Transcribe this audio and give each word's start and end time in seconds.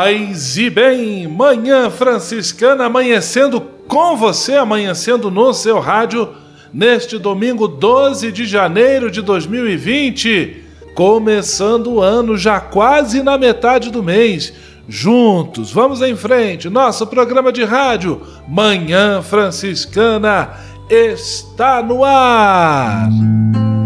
Paz 0.00 0.56
e 0.56 0.70
bem, 0.70 1.26
Manhã 1.26 1.90
Franciscana 1.90 2.84
amanhecendo 2.84 3.60
com 3.88 4.16
você, 4.16 4.54
amanhecendo 4.54 5.28
no 5.28 5.52
seu 5.52 5.80
rádio, 5.80 6.28
neste 6.72 7.18
domingo 7.18 7.66
12 7.66 8.30
de 8.30 8.46
janeiro 8.46 9.10
de 9.10 9.20
2020, 9.20 10.62
começando 10.94 11.94
o 11.94 12.00
ano 12.00 12.36
já 12.36 12.60
quase 12.60 13.24
na 13.24 13.36
metade 13.36 13.90
do 13.90 14.00
mês. 14.00 14.52
Juntos, 14.88 15.72
vamos 15.72 16.00
em 16.00 16.14
frente, 16.14 16.70
nosso 16.70 17.04
programa 17.04 17.50
de 17.50 17.64
rádio, 17.64 18.22
Manhã 18.46 19.20
Franciscana, 19.20 20.50
está 20.88 21.82
no 21.82 22.04
ar 22.04 23.08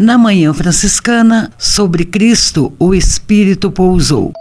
Na 0.00 0.16
Manhã 0.16 0.54
Franciscana, 0.54 1.52
sobre 1.58 2.06
Cristo, 2.06 2.72
o 2.78 2.94
Espírito 2.94 3.70
pousou. 3.70 4.32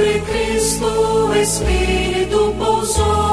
sobre 0.00 0.20
Cristo 0.20 0.86
o 0.86 1.34
Espírito 1.34 2.54
pousou. 2.58 3.29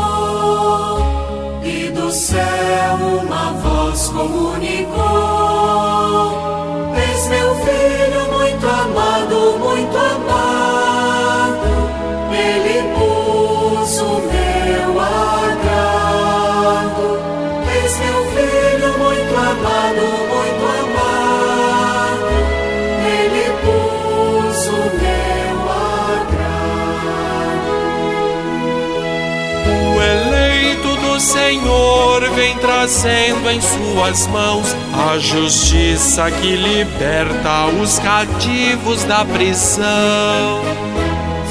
Trazendo 32.88 33.50
em 33.50 33.60
suas 33.60 34.28
mãos 34.28 34.74
a 34.94 35.20
justiça 35.20 36.32
que 36.32 36.56
liberta 36.56 37.66
os 37.84 38.00
cativos 38.00 39.04
da 39.04 39.26
prisão. 39.26 40.62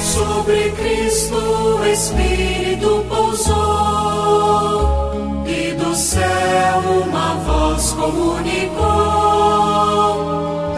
Sobre 0.01 0.71
Cristo 0.71 1.35
o 1.35 1.85
Espírito 1.85 3.05
pousou 3.07 3.53
e 5.45 5.73
do 5.73 5.93
céu 5.95 6.81
uma 7.05 7.35
voz 7.45 7.91
comunicou: 7.91 8.87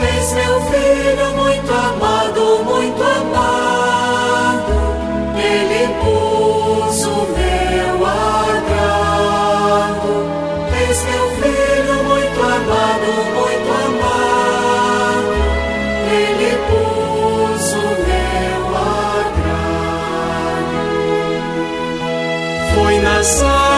És 0.02 0.34
meu 0.34 0.62
filho 0.64 1.36
muito 1.38 1.72
amado, 1.72 2.66
muito 2.66 3.02
amado. 3.02 3.59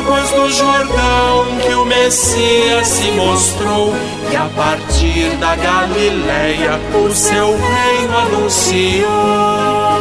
Águas 0.02 0.32
do 0.32 0.50
Jordão 0.50 1.46
que 1.62 1.74
o 1.76 1.86
Messias 1.86 2.88
se 2.88 3.12
mostrou 3.12 3.94
e 4.32 4.36
a 4.36 4.50
partir 4.56 5.30
da 5.38 5.56
Galileia 5.56 6.80
o 6.94 7.14
seu 7.14 7.56
reino 7.58 8.18
anunciou. 8.18 10.01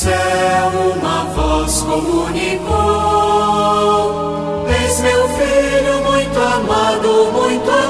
céu 0.00 0.72
uma 0.96 1.24
voz 1.34 1.82
comunicou: 1.82 2.70
Eis 4.66 5.00
meu 5.00 5.28
filho 5.28 6.02
muito 6.10 6.38
amado, 6.38 7.30
muito 7.32 7.70
amado, 7.70 7.89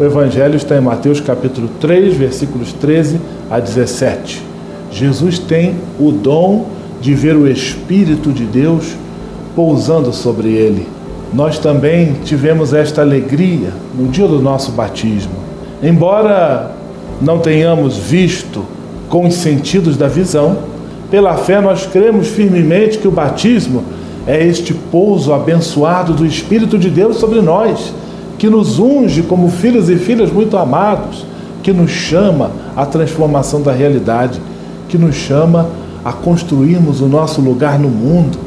O 0.00 0.02
Evangelho 0.02 0.56
está 0.56 0.76
em 0.76 0.80
Mateus 0.80 1.20
capítulo 1.20 1.68
3, 1.78 2.16
versículos 2.16 2.72
13 2.72 3.20
a 3.48 3.60
17. 3.60 4.42
Jesus 4.90 5.38
tem 5.38 5.76
o 5.96 6.10
dom 6.10 6.66
de 7.00 7.14
ver 7.14 7.36
o 7.36 7.46
Espírito 7.46 8.32
de 8.32 8.44
Deus 8.44 8.96
pousando 9.54 10.12
sobre 10.12 10.48
ele. 10.48 10.93
Nós 11.34 11.58
também 11.58 12.14
tivemos 12.24 12.72
esta 12.72 13.00
alegria 13.00 13.72
no 13.98 14.06
dia 14.06 14.26
do 14.26 14.40
nosso 14.40 14.70
batismo. 14.70 15.32
Embora 15.82 16.70
não 17.20 17.40
tenhamos 17.40 17.96
visto 17.96 18.64
com 19.08 19.26
os 19.26 19.34
sentidos 19.34 19.96
da 19.96 20.06
visão, 20.06 20.56
pela 21.10 21.34
fé 21.36 21.60
nós 21.60 21.86
cremos 21.86 22.28
firmemente 22.28 22.98
que 22.98 23.08
o 23.08 23.10
batismo 23.10 23.82
é 24.26 24.46
este 24.46 24.72
pouso 24.72 25.32
abençoado 25.32 26.14
do 26.14 26.24
Espírito 26.24 26.78
de 26.78 26.88
Deus 26.88 27.16
sobre 27.16 27.40
nós, 27.40 27.92
que 28.38 28.48
nos 28.48 28.78
unge 28.78 29.22
como 29.22 29.50
filhos 29.50 29.90
e 29.90 29.96
filhas 29.96 30.32
muito 30.32 30.56
amados, 30.56 31.26
que 31.64 31.72
nos 31.72 31.90
chama 31.90 32.52
à 32.76 32.86
transformação 32.86 33.60
da 33.60 33.72
realidade, 33.72 34.40
que 34.88 34.96
nos 34.96 35.16
chama 35.16 35.68
a 36.04 36.12
construirmos 36.12 37.00
o 37.00 37.08
nosso 37.08 37.40
lugar 37.40 37.76
no 37.78 37.88
mundo 37.88 38.38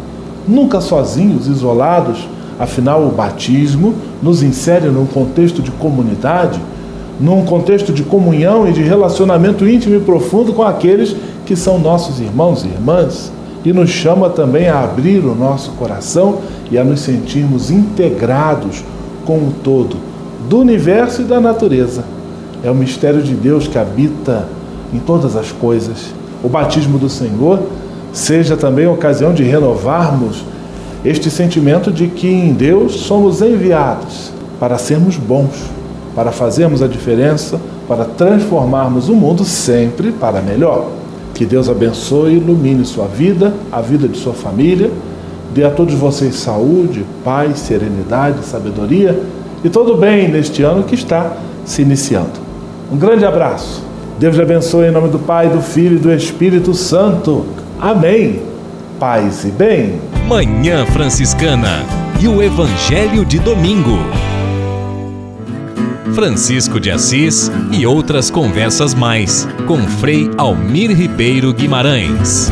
nunca 0.48 0.80
sozinhos, 0.80 1.48
isolados. 1.48 2.28
Afinal, 2.60 3.06
o 3.06 3.12
batismo 3.12 3.94
nos 4.22 4.42
insere 4.42 4.88
num 4.88 5.06
contexto 5.06 5.62
de 5.62 5.72
comunidade, 5.72 6.60
num 7.20 7.46
contexto 7.46 7.92
de 7.92 8.04
comunhão 8.04 8.68
e 8.68 8.74
de 8.74 8.82
relacionamento 8.82 9.68
íntimo 9.68 9.96
e 9.96 10.00
profundo 10.00 10.54
com 10.54 10.64
aqueles 10.64 11.16
que 11.46 11.56
são 11.56 11.80
nossos 11.80 12.20
irmãos 12.20 12.64
e 12.64 12.68
irmãs, 12.68 13.32
e 13.64 13.74
nos 13.74 13.90
chama 13.90 14.30
também 14.30 14.70
a 14.70 14.84
abrir 14.84 15.20
o 15.26 15.36
nosso 15.36 15.72
coração 15.72 16.40
e 16.72 16.78
a 16.78 16.84
nos 16.84 17.02
sentirmos 17.02 17.70
integrados 17.70 18.84
com 19.26 19.38
o 19.38 19.54
todo 19.64 19.98
do 20.48 20.60
universo 20.60 21.22
e 21.22 21.26
da 21.26 21.40
natureza. 21.40 22.04
É 22.64 22.72
o 22.72 22.76
mistério 22.76 23.22
de 23.22 23.34
Deus 23.34 23.68
que 23.68 23.78
habita 23.78 24.48
em 24.94 25.00
todas 25.00 25.36
as 25.36 25.52
coisas. 25.52 26.14
O 26.44 26.50
batismo 26.50 26.98
do 26.98 27.10
Senhor 27.10 27.60
seja 28.14 28.56
também 28.56 28.88
ocasião 28.88 29.34
de 29.34 29.44
renovarmos 29.44 30.44
este 31.06 31.30
sentimento 31.30 31.92
de 31.92 32.08
que 32.08 32.28
em 32.28 32.54
Deus 32.54 33.02
somos 33.02 33.42
enviados 33.42 34.32
para 34.60 34.78
sermos 34.78 35.16
bons, 35.18 35.70
para 36.16 36.32
fazermos 36.32 36.82
a 36.82 36.88
diferença, 36.88 37.60
para 37.88 38.06
transformarmos 38.06 39.08
o 39.08 39.16
mundo 39.16 39.46
sempre 39.46 40.12
para 40.12 40.42
melhor. 40.42 40.90
Que 41.34 41.46
Deus 41.46 41.70
abençoe 41.70 42.34
e 42.34 42.38
ilumine 42.38 42.84
sua 42.84 43.06
vida, 43.06 43.54
a 43.72 43.80
vida 43.80 44.08
de 44.08 44.18
sua 44.18 44.34
família, 44.34 44.92
dê 45.54 45.64
a 45.64 45.70
todos 45.70 45.94
vocês 45.94 46.36
saúde, 46.36 47.06
paz, 47.24 47.60
serenidade, 47.60 48.44
sabedoria 48.44 49.22
e 49.64 49.70
todo 49.70 49.96
bem 49.96 50.28
neste 50.28 50.64
ano 50.64 50.84
que 50.84 50.96
está 50.96 51.38
se 51.64 51.82
iniciando. 51.82 52.48
Um 52.92 52.98
grande 52.98 53.26
abraço. 53.26 53.84
Deus 54.20 54.36
lhe 54.36 54.42
abençoe 54.42 54.88
em 54.88 54.92
nome 54.92 55.10
do 55.10 55.20
Pai, 55.20 55.48
do 55.48 55.62
Filho 55.62 55.98
e 55.98 56.00
do 56.00 56.12
Espírito 56.12 56.74
Santo. 56.74 57.46
Amém. 57.80 58.42
Paz 59.00 59.44
e 59.46 59.50
bem. 59.50 60.17
Manhã 60.28 60.86
Franciscana 60.88 61.86
e 62.20 62.28
o 62.28 62.44
Evangelho 62.44 63.24
de 63.24 63.40
Domingo. 63.40 63.98
Francisco 66.14 66.82
de 66.82 66.92
Assis 66.92 67.50
e 67.72 67.88
outras 67.88 68.30
conversas 68.30 68.94
mais 68.94 69.48
com 69.66 69.78
Frei 69.88 70.30
Almir 70.38 70.92
Ribeiro 70.92 71.54
Guimarães. 71.54 72.52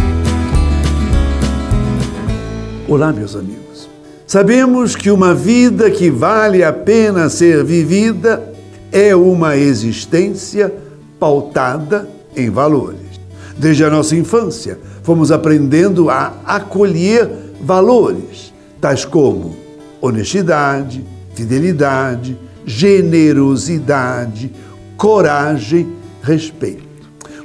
Olá, 2.88 3.12
meus 3.12 3.36
amigos. 3.36 3.89
Sabemos 4.25 4.96
que 4.96 5.12
uma 5.12 5.36
vida 5.36 5.91
que 5.91 6.10
vale 6.10 6.63
a 6.63 6.72
pena 6.72 7.27
ser 7.27 7.62
vivida 7.65 8.53
é 8.89 9.13
uma 9.13 9.58
existência 9.58 10.74
pautada 11.20 12.08
em 12.38 12.50
valores. 12.50 13.20
Desde 13.58 13.84
a 13.84 13.89
nossa 13.89 14.15
infância, 14.15 14.79
fomos 15.03 15.29
aprendendo 15.29 16.10
a 16.10 16.34
acolher 16.46 17.45
valores, 17.62 18.53
tais 18.79 19.05
como 19.05 19.55
honestidade, 20.01 21.03
fidelidade, 21.33 22.38
generosidade, 22.65 24.51
coragem, 24.97 25.88
respeito. 26.21 26.83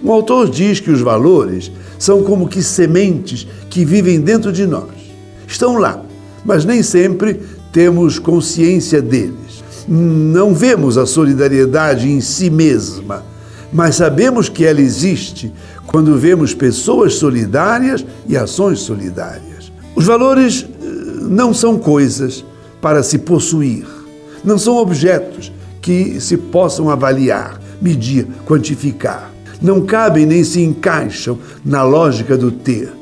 Um 0.02 0.10
autor 0.10 0.48
diz 0.48 0.80
que 0.80 0.90
os 0.90 1.00
valores 1.00 1.70
são 1.98 2.22
como 2.22 2.48
que 2.48 2.62
sementes 2.62 3.46
que 3.68 3.84
vivem 3.84 4.20
dentro 4.20 4.52
de 4.52 4.66
nós. 4.66 4.88
Estão 5.46 5.76
lá, 5.76 6.02
mas 6.44 6.64
nem 6.64 6.82
sempre 6.82 7.40
temos 7.72 8.18
consciência 8.18 9.02
deles. 9.02 9.62
Não 9.86 10.54
vemos 10.54 10.96
a 10.96 11.04
solidariedade 11.04 12.08
em 12.08 12.20
si 12.20 12.48
mesma, 12.48 13.24
mas 13.72 13.96
sabemos 13.96 14.48
que 14.48 14.64
ela 14.64 14.80
existe 14.80 15.52
quando 15.86 16.16
vemos 16.16 16.54
pessoas 16.54 17.14
solidárias 17.14 18.04
e 18.26 18.36
ações 18.36 18.80
solidárias. 18.80 19.49
Os 19.94 20.04
valores 20.04 20.64
eh, 20.64 20.86
não 21.22 21.52
são 21.52 21.78
coisas 21.78 22.44
para 22.80 23.02
se 23.02 23.18
possuir, 23.18 23.86
não 24.44 24.58
são 24.58 24.76
objetos 24.76 25.52
que 25.80 26.20
se 26.20 26.36
possam 26.36 26.90
avaliar, 26.90 27.60
medir, 27.80 28.26
quantificar. 28.46 29.30
Não 29.60 29.82
cabem 29.82 30.24
nem 30.24 30.42
se 30.42 30.62
encaixam 30.62 31.38
na 31.64 31.82
lógica 31.82 32.36
do 32.36 32.50
ter. 32.50 32.92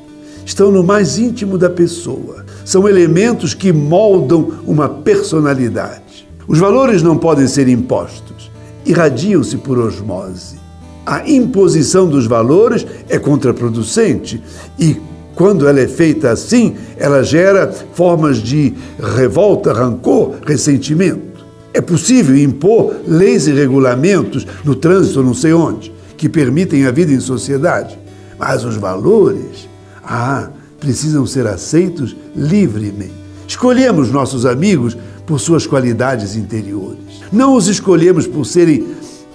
Estão 0.44 0.72
no 0.72 0.82
mais 0.82 1.18
íntimo 1.18 1.56
da 1.56 1.70
pessoa. 1.70 2.44
São 2.64 2.88
elementos 2.88 3.54
que 3.54 3.72
moldam 3.72 4.60
uma 4.66 4.88
personalidade. 4.88 6.26
Os 6.48 6.58
valores 6.58 7.02
não 7.02 7.16
podem 7.16 7.46
ser 7.46 7.68
impostos, 7.68 8.50
irradiam-se 8.84 9.58
por 9.58 9.78
osmose. 9.78 10.56
A 11.04 11.28
imposição 11.28 12.08
dos 12.08 12.26
valores 12.26 12.86
é 13.08 13.18
contraproducente 13.18 14.42
e 14.78 14.96
quando 15.38 15.68
ela 15.68 15.78
é 15.78 15.86
feita 15.86 16.32
assim, 16.32 16.74
ela 16.96 17.22
gera 17.22 17.72
formas 17.94 18.38
de 18.38 18.74
revolta, 18.98 19.72
rancor, 19.72 20.34
ressentimento. 20.44 21.46
É 21.72 21.80
possível 21.80 22.36
impor 22.36 22.92
leis 23.06 23.46
e 23.46 23.52
regulamentos 23.52 24.44
no 24.64 24.74
trânsito, 24.74 25.22
não 25.22 25.34
sei 25.34 25.52
onde, 25.52 25.94
que 26.16 26.28
permitem 26.28 26.86
a 26.86 26.90
vida 26.90 27.12
em 27.12 27.20
sociedade. 27.20 27.96
Mas 28.36 28.64
os 28.64 28.74
valores, 28.74 29.68
ah, 30.02 30.50
precisam 30.80 31.24
ser 31.24 31.46
aceitos 31.46 32.16
livremente. 32.34 33.14
Escolhemos 33.46 34.10
nossos 34.10 34.44
amigos 34.44 34.98
por 35.24 35.38
suas 35.38 35.68
qualidades 35.68 36.34
interiores. 36.34 36.98
Não 37.30 37.54
os 37.54 37.68
escolhemos 37.68 38.26
por 38.26 38.44
serem 38.44 38.84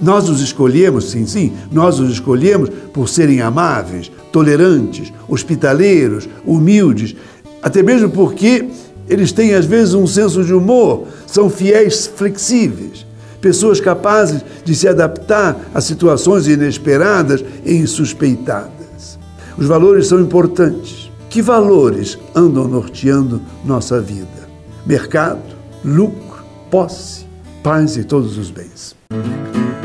nós 0.03 0.27
os 0.27 0.41
escolhemos, 0.41 1.11
sim, 1.11 1.25
sim, 1.25 1.53
nós 1.71 1.97
os 1.97 2.11
escolhemos 2.11 2.69
por 2.93 3.07
serem 3.07 3.39
amáveis, 3.39 4.11
tolerantes, 4.33 5.13
hospitaleiros, 5.29 6.27
humildes, 6.45 7.15
até 7.61 7.81
mesmo 7.81 8.09
porque 8.09 8.67
eles 9.07 9.31
têm 9.31 9.53
às 9.53 9.65
vezes 9.65 9.93
um 9.93 10.05
senso 10.05 10.43
de 10.43 10.53
humor, 10.53 11.07
são 11.25 11.49
fiéis 11.49 12.05
flexíveis, 12.05 13.05
pessoas 13.39 13.79
capazes 13.79 14.43
de 14.65 14.75
se 14.75 14.89
adaptar 14.89 15.57
a 15.73 15.79
situações 15.79 16.47
inesperadas 16.47 17.43
e 17.65 17.73
insuspeitadas. 17.73 19.17
Os 19.57 19.67
valores 19.67 20.07
são 20.07 20.19
importantes. 20.19 21.09
Que 21.29 21.41
valores 21.41 22.19
andam 22.35 22.67
norteando 22.67 23.41
nossa 23.65 23.99
vida? 23.99 24.47
Mercado, 24.85 25.41
lucro, 25.83 26.43
posse, 26.69 27.25
paz 27.63 27.97
e 27.97 28.03
todos 28.03 28.37
os 28.37 28.51
bens. 28.51 28.95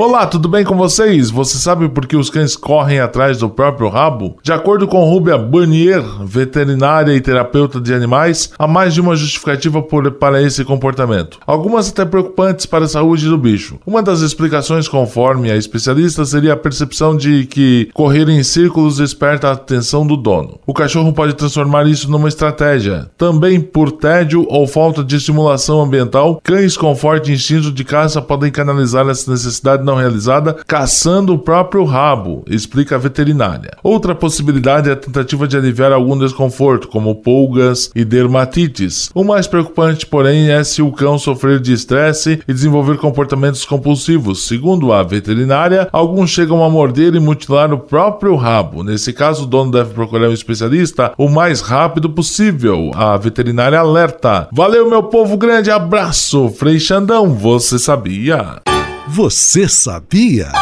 Olá, 0.00 0.28
tudo 0.28 0.48
bem 0.48 0.64
com 0.64 0.76
vocês? 0.76 1.28
Você 1.28 1.58
sabe 1.58 1.88
por 1.88 2.06
que 2.06 2.16
os 2.16 2.30
cães 2.30 2.54
correm 2.54 3.00
atrás 3.00 3.38
do 3.38 3.50
próprio 3.50 3.88
rabo? 3.88 4.36
De 4.44 4.52
acordo 4.52 4.86
com 4.86 5.02
Rubia 5.02 5.36
Burnier, 5.36 6.00
veterinária 6.24 7.12
e 7.12 7.20
terapeuta 7.20 7.80
de 7.80 7.92
animais, 7.92 8.52
há 8.56 8.68
mais 8.68 8.94
de 8.94 9.00
uma 9.00 9.16
justificativa 9.16 9.82
por, 9.82 10.08
para 10.12 10.40
esse 10.40 10.64
comportamento. 10.64 11.40
Algumas 11.44 11.88
até 11.88 12.04
preocupantes 12.04 12.64
para 12.64 12.84
a 12.84 12.88
saúde 12.88 13.28
do 13.28 13.36
bicho. 13.36 13.80
Uma 13.84 14.00
das 14.00 14.20
explicações, 14.20 14.86
conforme 14.86 15.50
a 15.50 15.56
especialista, 15.56 16.24
seria 16.24 16.52
a 16.52 16.56
percepção 16.56 17.16
de 17.16 17.44
que 17.46 17.90
correr 17.92 18.28
em 18.28 18.44
círculos 18.44 18.98
desperta 18.98 19.48
a 19.48 19.54
atenção 19.54 20.06
do 20.06 20.16
dono. 20.16 20.60
O 20.64 20.72
cachorro 20.72 21.12
pode 21.12 21.34
transformar 21.34 21.88
isso 21.88 22.08
numa 22.08 22.28
estratégia. 22.28 23.10
Também 23.18 23.60
por 23.60 23.90
tédio 23.90 24.46
ou 24.48 24.64
falta 24.64 25.02
de 25.02 25.16
estimulação 25.16 25.82
ambiental, 25.82 26.40
cães 26.44 26.76
com 26.76 26.94
forte 26.94 27.32
instinto 27.32 27.72
de 27.72 27.82
caça 27.82 28.22
podem 28.22 28.52
canalizar 28.52 29.08
essa 29.08 29.28
necessidade 29.28 29.87
não 29.88 29.96
realizada 29.96 30.54
caçando 30.66 31.32
o 31.32 31.38
próprio 31.38 31.84
rabo, 31.84 32.44
explica 32.46 32.96
a 32.96 32.98
veterinária. 32.98 33.70
Outra 33.82 34.14
possibilidade 34.14 34.90
é 34.90 34.92
a 34.92 34.96
tentativa 34.96 35.48
de 35.48 35.56
aliviar 35.56 35.92
algum 35.92 36.16
desconforto, 36.18 36.88
como 36.88 37.14
pulgas 37.14 37.90
e 37.94 38.04
dermatites. 38.04 39.10
O 39.14 39.24
mais 39.24 39.46
preocupante, 39.46 40.06
porém, 40.06 40.50
é 40.50 40.62
se 40.62 40.82
o 40.82 40.92
cão 40.92 41.18
sofrer 41.18 41.58
de 41.58 41.72
estresse 41.72 42.40
e 42.46 42.52
desenvolver 42.52 42.98
comportamentos 42.98 43.64
compulsivos. 43.64 44.46
Segundo 44.46 44.92
a 44.92 45.02
veterinária, 45.02 45.88
alguns 45.90 46.30
chegam 46.30 46.62
a 46.62 46.68
morder 46.68 47.14
e 47.14 47.20
mutilar 47.20 47.72
o 47.72 47.78
próprio 47.78 48.36
rabo. 48.36 48.84
Nesse 48.84 49.12
caso, 49.12 49.44
o 49.44 49.46
dono 49.46 49.72
deve 49.72 49.94
procurar 49.94 50.28
um 50.28 50.34
especialista 50.34 51.12
o 51.16 51.28
mais 51.28 51.60
rápido 51.60 52.10
possível. 52.10 52.90
A 52.94 53.16
veterinária 53.16 53.78
alerta. 53.78 54.48
Valeu, 54.52 54.88
meu 54.90 55.04
povo, 55.04 55.36
grande 55.36 55.70
abraço. 55.70 56.50
Frei 56.50 56.78
Xandão, 56.78 57.32
você 57.34 57.78
sabia? 57.78 58.60
Você 59.10 59.66
sabia? 59.66 60.52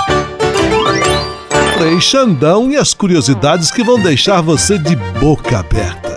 Frei 1.77 2.01
Xandão 2.01 2.71
e 2.71 2.77
as 2.77 2.95
curiosidades 2.95 3.73
que 3.73 3.83
vão 3.83 4.01
deixar 4.01 4.41
você 4.41 4.79
de 4.79 4.95
boca 5.19 5.59
aberta. 5.59 6.17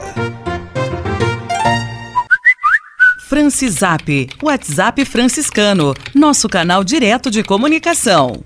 Francisap, 3.27 4.29
WhatsApp 4.43 5.03
franciscano, 5.05 5.95
nosso 6.13 6.47
canal 6.47 6.83
direto 6.83 7.31
de 7.31 7.43
comunicação. 7.43 8.43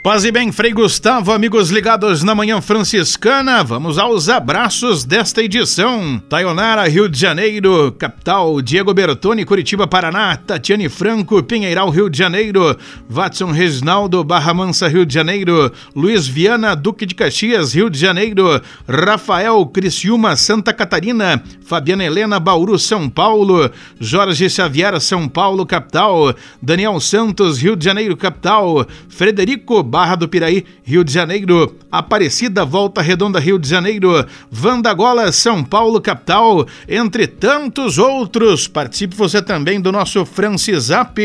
Paz 0.00 0.24
e 0.24 0.30
bem, 0.30 0.52
Frei 0.52 0.72
Gustavo, 0.72 1.32
amigos 1.32 1.70
ligados 1.70 2.22
na 2.22 2.32
Manhã 2.32 2.60
Franciscana, 2.60 3.64
vamos 3.64 3.98
aos 3.98 4.28
abraços 4.28 5.04
desta 5.04 5.42
edição. 5.42 6.22
Taionara, 6.28 6.88
Rio 6.88 7.08
de 7.08 7.18
Janeiro, 7.18 7.90
capital, 7.98 8.62
Diego 8.62 8.94
Bertoni, 8.94 9.44
Curitiba, 9.44 9.88
Paraná, 9.88 10.36
Tatiane 10.36 10.88
Franco, 10.88 11.42
Pinheiral, 11.42 11.90
Rio 11.90 12.08
de 12.08 12.16
Janeiro, 12.16 12.78
Watson 13.10 13.50
Reginaldo, 13.50 14.22
Barra 14.22 14.54
Mansa, 14.54 14.86
Rio 14.86 15.04
de 15.04 15.12
Janeiro, 15.12 15.70
Luiz 15.96 16.28
Viana, 16.28 16.76
Duque 16.76 17.04
de 17.04 17.16
Caxias, 17.16 17.74
Rio 17.74 17.90
de 17.90 17.98
Janeiro, 17.98 18.62
Rafael 18.88 19.66
Criciúma, 19.66 20.36
Santa 20.36 20.72
Catarina, 20.72 21.42
Fabiana 21.66 22.04
Helena, 22.04 22.38
Bauru, 22.38 22.78
São 22.78 23.10
Paulo, 23.10 23.68
Jorge 23.98 24.48
Xavier, 24.48 24.98
São 25.00 25.28
Paulo, 25.28 25.66
capital, 25.66 26.34
Daniel 26.62 27.00
Santos, 27.00 27.58
Rio 27.58 27.74
de 27.74 27.84
Janeiro, 27.84 28.16
capital, 28.16 28.86
Frederico 29.08 29.87
Barra 29.88 30.14
do 30.14 30.28
Piraí, 30.28 30.64
Rio 30.84 31.02
de 31.02 31.12
Janeiro, 31.12 31.74
Aparecida, 31.90 32.64
Volta 32.64 33.00
Redonda, 33.00 33.40
Rio 33.40 33.58
de 33.58 33.68
Janeiro, 33.68 34.26
Vandagola, 34.50 35.32
São 35.32 35.64
Paulo, 35.64 36.00
capital, 36.00 36.66
entre 36.88 37.26
tantos 37.26 37.98
outros. 37.98 38.68
Participe 38.68 39.16
você 39.16 39.40
também 39.40 39.80
do 39.80 39.90
nosso 39.90 40.24
Francisap. 40.26 41.18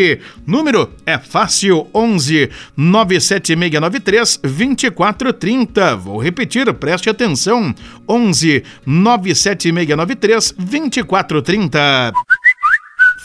Número 0.48 0.89
é 1.05 1.17
fácil, 1.17 1.88
11 1.93 2.50
97693 2.77 4.39
2430. 4.41 5.96
Vou 5.98 6.17
repetir, 6.17 6.74
preste 6.74 7.10
atenção, 7.10 7.75
11 8.08 8.63
97693 8.86 10.55
2430. 10.58 12.13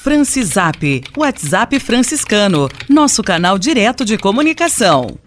Francisap, 0.03 1.03
WhatsApp 1.17 1.79
franciscano, 1.81 2.69
nosso 2.89 3.23
canal 3.23 3.59
direto 3.59 4.05
de 4.05 4.17
comunicação. 4.17 5.19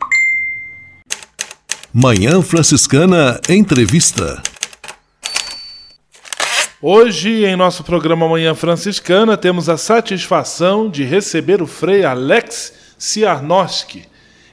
Manhã 1.93 2.41
Franciscana 2.41 3.37
Entrevista. 3.49 4.41
Hoje, 6.81 7.43
em 7.43 7.53
nosso 7.57 7.83
programa 7.83 8.29
Manhã 8.29 8.55
Franciscana, 8.55 9.35
temos 9.35 9.67
a 9.67 9.75
satisfação 9.75 10.89
de 10.89 11.03
receber 11.03 11.61
o 11.61 11.67
Frei 11.67 12.05
Alex 12.05 12.71
Ciarnoski. 12.97 14.05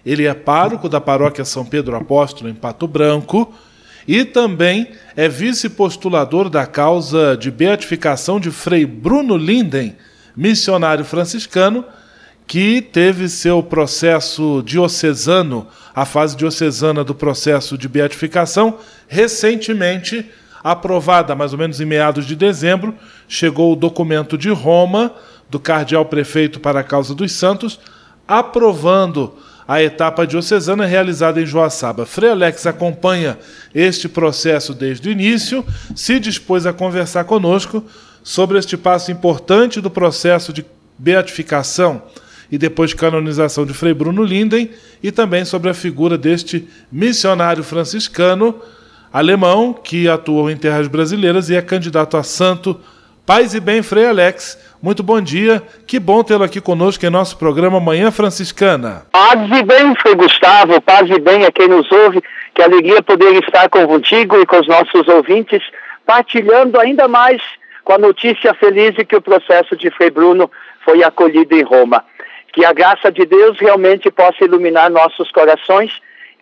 Ele 0.05 0.27
é 0.27 0.35
pároco 0.35 0.89
da 0.89 1.01
paróquia 1.01 1.45
São 1.45 1.65
Pedro 1.65 1.95
Apóstolo, 1.95 2.51
em 2.51 2.55
Pato 2.55 2.89
Branco, 2.89 3.55
e 4.07 4.25
também 4.25 4.91
é 5.15 5.29
vice-postulador 5.29 6.51
da 6.51 6.67
causa 6.67 7.37
de 7.37 7.53
beatificação 7.53 8.41
de 8.41 8.51
Frei 8.51 8.85
Bruno 8.85 9.37
Linden, 9.37 9.95
missionário 10.37 11.05
franciscano, 11.05 11.85
que 12.49 12.81
teve 12.81 13.29
seu 13.29 13.63
processo 13.63 14.63
diocesano, 14.65 15.67
a 15.95 16.07
fase 16.07 16.35
diocesana 16.35 17.05
do 17.05 17.15
processo 17.15 17.77
de 17.77 17.87
beatificação, 17.87 18.79
recentemente 19.07 20.25
aprovada 20.65 21.35
mais 21.35 21.53
ou 21.53 21.59
menos 21.59 21.79
em 21.79 21.85
meados 21.85 22.25
de 22.25 22.35
dezembro, 22.35 22.95
chegou 23.29 23.71
o 23.71 23.77
documento 23.77 24.39
de 24.39 24.49
Roma, 24.49 25.15
do 25.51 25.61
cardeal 25.61 26.07
prefeito 26.07 26.59
para 26.59 26.81
a 26.81 26.85
causa 26.85 27.15
dos 27.15 27.33
santos, 27.33 27.79
aprovando 28.27 29.35
a 29.67 29.83
etapa 29.83 30.27
diocesana 30.27 30.87
realizada 30.87 31.43
em 31.43 31.47
Joaçaba. 31.47 32.07
Frei 32.07 32.31
Alex 32.31 32.67
acompanha 32.67 33.39
este 33.75 34.09
processo 34.09 34.73
desde 34.73 35.11
o 35.11 35.13
início, 35.13 35.65
se 35.95 36.19
dispôs 36.19 36.65
a 36.65 36.73
conversar 36.73 37.25
conosco 37.25 37.85
sobre 38.23 38.59
este 38.59 38.77
passo 38.79 39.13
importante 39.13 39.83
do 39.83 39.91
processo 39.91 40.51
de 40.51 40.65
beatificação 40.99 42.03
e 42.51 42.59
depois 42.59 42.95
canonização 42.95 43.65
de 43.67 43.75
Frei 43.75 43.93
Bruno 43.93 44.23
Linden 44.23 44.71
e 45.03 45.13
também 45.13 45.45
sobre 45.45 45.71
a 45.71 45.75
figura 45.75 46.17
deste 46.17 46.69
missionário 46.91 47.63
franciscano 47.63 48.61
alemão 49.13 49.73
que 49.73 50.09
atuou 50.09 50.51
em 50.51 50.57
terras 50.57 50.87
brasileiras 50.87 51.51
e 51.51 51.57
é 51.57 51.63
candidato 51.63 52.17
a 52.17 52.23
santo. 52.23 52.79
Paz 53.27 53.55
e 53.55 53.61
bem, 53.61 53.83
Frei 53.83 54.07
Alex. 54.07 54.59
Muito 54.83 55.03
bom 55.03 55.21
dia. 55.21 55.63
Que 55.87 55.99
bom 55.99 56.23
tê-lo 56.23 56.45
aqui 56.45 56.61
conosco 56.61 57.05
em 57.05 57.11
nosso 57.11 57.37
programa 57.37 57.81
Manhã 57.81 58.11
Franciscana. 58.11 59.07
Paz 59.13 59.41
e 59.51 59.63
bem, 59.63 59.95
Frei 59.97 60.15
Gustavo. 60.15 60.81
Paz 60.81 61.11
e 61.11 61.19
bem 61.19 61.45
a 61.45 61.53
quem 61.53 61.69
nos 61.69 61.91
ouve. 61.91 62.23
Que 62.55 62.63
alegria 62.63 63.03
poder 63.03 63.35
estar 63.43 63.69
contigo 63.69 64.41
e 64.41 64.47
com 64.47 64.61
os 64.61 64.67
nossos 64.67 65.07
ouvintes, 65.09 65.63
partilhando 66.07 66.81
ainda 66.81 67.07
mais 67.07 67.41
com 67.85 67.93
a 67.93 67.99
notícia 67.99 68.55
feliz 68.55 68.95
de 68.95 69.05
que 69.05 69.17
o 69.17 69.23
processo 69.23 69.77
de 69.77 69.91
Frei 69.91 70.11
Bruno 70.11 70.51
foi 70.85 71.03
acolhido 71.03 71.55
em 71.55 71.63
Roma. 71.63 72.05
Que 72.59 72.65
a 72.65 72.73
graça 72.73 73.13
de 73.13 73.25
Deus 73.25 73.57
realmente 73.57 74.11
possa 74.11 74.45
iluminar 74.45 74.91
nossos 74.91 75.31
corações 75.31 75.93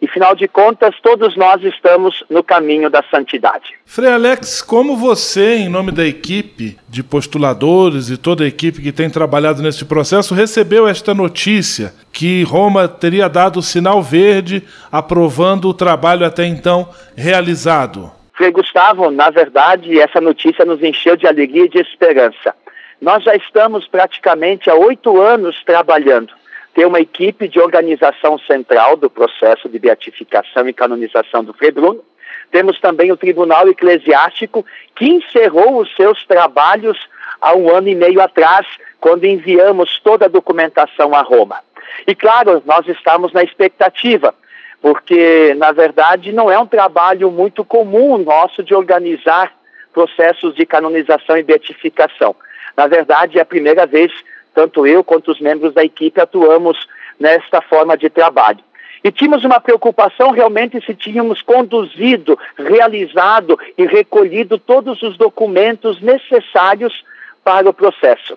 e, 0.01 0.09
final 0.09 0.35
de 0.35 0.49
contas, 0.49 0.95
todos 1.03 1.37
nós 1.37 1.63
estamos 1.63 2.25
no 2.31 2.43
caminho 2.43 2.89
da 2.89 3.05
santidade. 3.11 3.75
Frei 3.85 4.11
Alex, 4.11 4.63
como 4.63 4.97
você, 4.97 5.57
em 5.57 5.69
nome 5.69 5.93
da 5.93 6.07
equipe 6.07 6.79
de 6.89 7.03
postuladores 7.03 8.09
e 8.09 8.17
toda 8.17 8.45
a 8.45 8.47
equipe 8.47 8.81
que 8.81 8.93
tem 8.93 9.11
trabalhado 9.11 9.61
neste 9.61 9.85
processo, 9.85 10.35
recebeu 10.35 10.89
esta 10.89 11.13
notícia 11.13 11.93
que 12.11 12.43
Roma 12.45 12.89
teria 12.89 13.29
dado 13.29 13.59
o 13.59 13.63
sinal 13.63 14.03
verde 14.03 14.63
aprovando 14.91 15.69
o 15.69 15.75
trabalho 15.75 16.25
até 16.25 16.47
então 16.47 16.89
realizado? 17.15 18.11
Frei 18.33 18.51
Gustavo, 18.51 19.11
na 19.11 19.29
verdade, 19.29 20.01
essa 20.01 20.23
notícia 20.23 20.65
nos 20.65 20.83
encheu 20.83 21.15
de 21.15 21.27
alegria 21.27 21.67
e 21.67 21.69
de 21.69 21.79
esperança. 21.79 22.55
Nós 23.01 23.23
já 23.25 23.35
estamos 23.35 23.87
praticamente 23.87 24.71
há 24.71 24.75
oito 24.75 25.21
anos 25.21 25.63
trabalhando 25.65 26.33
ter 26.77 26.87
uma 26.87 27.01
equipe 27.01 27.49
de 27.49 27.59
organização 27.59 28.39
central 28.39 28.99
do 28.99 29.09
processo 29.09 29.67
de 29.67 29.79
beatificação 29.79 30.69
e 30.69 30.75
canonização 30.75 31.43
do 31.43 31.55
Frei 31.55 31.71
Bruno. 31.71 32.05
Temos 32.51 32.79
também 32.79 33.11
o 33.11 33.17
Tribunal 33.17 33.67
Eclesiástico, 33.67 34.65
que 34.95 35.07
encerrou 35.07 35.79
os 35.79 35.97
seus 35.97 36.27
trabalhos 36.27 36.99
há 37.41 37.55
um 37.55 37.75
ano 37.75 37.89
e 37.89 37.95
meio 37.95 38.21
atrás, 38.21 38.67
quando 39.01 39.25
enviamos 39.25 39.99
toda 40.01 40.27
a 40.27 40.29
documentação 40.29 41.15
a 41.15 41.23
Roma. 41.23 41.61
E 42.07 42.15
claro, 42.15 42.63
nós 42.67 42.87
estamos 42.89 43.33
na 43.33 43.43
expectativa, 43.43 44.35
porque 44.83 45.55
na 45.57 45.73
verdade 45.73 46.31
não 46.31 46.51
é 46.51 46.59
um 46.59 46.67
trabalho 46.67 47.31
muito 47.31 47.65
comum 47.65 48.19
nosso 48.19 48.63
de 48.63 48.75
organizar 48.75 49.51
processos 49.95 50.55
de 50.55 50.67
canonização 50.67 51.39
e 51.39 51.43
beatificação. 51.43 52.37
Na 52.77 52.87
verdade, 52.87 53.39
é 53.39 53.43
a 53.43 53.47
primeira 53.47 53.87
vez 53.87 54.13
tanto 54.57 54.87
eu 54.87 55.05
quanto 55.05 55.31
os 55.31 55.39
membros 55.39 55.75
da 55.75 55.85
equipe 55.85 56.19
atuamos 56.19 56.89
nesta 57.21 57.61
forma 57.61 57.95
de 57.97 58.09
trabalho. 58.09 58.61
E 59.05 59.13
tínhamos 59.13 59.45
uma 59.45 59.61
preocupação 59.61 60.31
realmente 60.31 60.85
se 60.85 60.95
tínhamos 60.95 61.43
conduzido, 61.43 62.39
realizado 62.57 63.59
e 63.77 63.87
recolhido 63.87 64.59
todos 64.59 65.03
os 65.03 65.19
documentos 65.19 66.01
necessários 66.01 67.05
para 67.45 67.69
o 67.69 67.75
processo. 67.75 68.37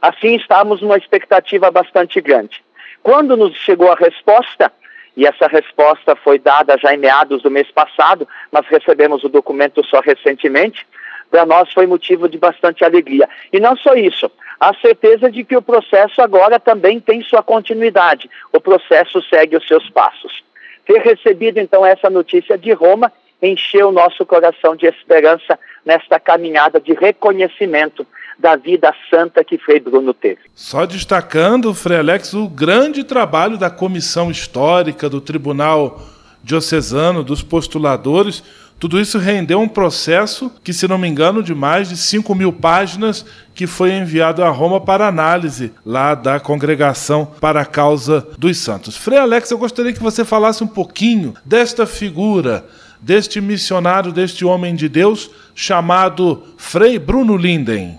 Assim, 0.00 0.36
estávamos 0.36 0.80
numa 0.80 0.96
expectativa 0.96 1.70
bastante 1.70 2.20
grande. 2.20 2.62
Quando 3.02 3.36
nos 3.36 3.54
chegou 3.54 3.92
a 3.92 3.94
resposta, 3.94 4.72
e 5.16 5.26
essa 5.26 5.46
resposta 5.46 6.16
foi 6.16 6.38
dada 6.38 6.78
já 6.78 6.94
em 6.94 6.98
meados 6.98 7.42
do 7.42 7.50
mês 7.50 7.70
passado, 7.70 8.26
mas 8.50 8.66
recebemos 8.66 9.22
o 9.22 9.28
documento 9.28 9.84
só 9.84 10.00
recentemente, 10.00 10.86
para 11.30 11.44
nós 11.46 11.72
foi 11.72 11.86
motivo 11.86 12.28
de 12.28 12.38
bastante 12.38 12.84
alegria. 12.84 13.28
E 13.52 13.60
não 13.60 13.76
só 13.76 13.94
isso, 13.94 14.30
a 14.58 14.74
certeza 14.74 15.30
de 15.30 15.44
que 15.44 15.56
o 15.56 15.62
processo 15.62 16.20
agora 16.20 16.58
também 16.58 16.98
tem 17.00 17.22
sua 17.22 17.42
continuidade. 17.42 18.28
O 18.52 18.60
processo 18.60 19.22
segue 19.22 19.56
os 19.56 19.66
seus 19.66 19.88
passos. 19.90 20.42
Ter 20.86 21.00
recebido 21.00 21.58
então 21.58 21.84
essa 21.84 22.08
notícia 22.08 22.56
de 22.56 22.72
Roma 22.72 23.12
encheu 23.40 23.92
nosso 23.92 24.26
coração 24.26 24.74
de 24.74 24.86
esperança 24.86 25.58
nesta 25.84 26.18
caminhada 26.18 26.80
de 26.80 26.92
reconhecimento 26.92 28.06
da 28.38 28.56
vida 28.56 28.92
santa 29.10 29.42
que 29.44 29.58
Frei 29.58 29.80
Bruno 29.80 30.14
teve. 30.14 30.40
Só 30.54 30.86
destacando, 30.86 31.74
Frei 31.74 31.98
Alex, 31.98 32.34
o 32.34 32.48
grande 32.48 33.04
trabalho 33.04 33.56
da 33.56 33.70
comissão 33.70 34.30
histórica 34.30 35.08
do 35.08 35.20
Tribunal 35.20 36.00
Diocesano, 36.42 37.24
dos 37.24 37.42
postuladores, 37.42 38.42
tudo 38.78 39.00
isso 39.00 39.18
rendeu 39.18 39.60
um 39.60 39.68
processo 39.68 40.52
que, 40.62 40.72
se 40.72 40.86
não 40.86 40.98
me 40.98 41.08
engano, 41.08 41.42
de 41.42 41.52
mais 41.52 41.88
de 41.88 41.96
5 41.96 42.32
mil 42.34 42.52
páginas, 42.52 43.26
que 43.52 43.66
foi 43.66 43.90
enviado 43.90 44.44
a 44.44 44.50
Roma 44.50 44.80
para 44.80 45.08
análise 45.08 45.72
lá 45.84 46.14
da 46.14 46.38
Congregação 46.38 47.26
para 47.40 47.62
a 47.62 47.66
Causa 47.66 48.28
dos 48.38 48.56
Santos. 48.58 48.96
Frei 48.96 49.18
Alex, 49.18 49.50
eu 49.50 49.58
gostaria 49.58 49.92
que 49.92 50.02
você 50.02 50.24
falasse 50.24 50.62
um 50.62 50.68
pouquinho 50.68 51.34
desta 51.44 51.86
figura, 51.86 52.64
deste 53.00 53.40
missionário, 53.40 54.12
deste 54.12 54.44
homem 54.44 54.76
de 54.76 54.88
Deus, 54.88 55.28
chamado 55.56 56.44
Frei 56.56 57.00
Bruno 57.00 57.36
Linden. 57.36 57.98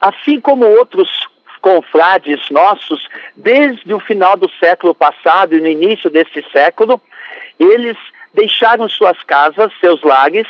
Assim 0.00 0.40
como 0.40 0.64
outros 0.64 1.10
confrades 1.60 2.40
nossos, 2.50 3.06
desde 3.36 3.92
o 3.92 4.00
final 4.00 4.38
do 4.38 4.48
século 4.58 4.94
passado 4.94 5.54
e 5.54 5.60
no 5.60 5.66
início 5.66 6.08
desse 6.08 6.42
século, 6.50 6.98
eles 7.58 7.96
deixaram 8.34 8.88
suas 8.88 9.22
casas, 9.22 9.72
seus 9.80 10.02
lares 10.02 10.46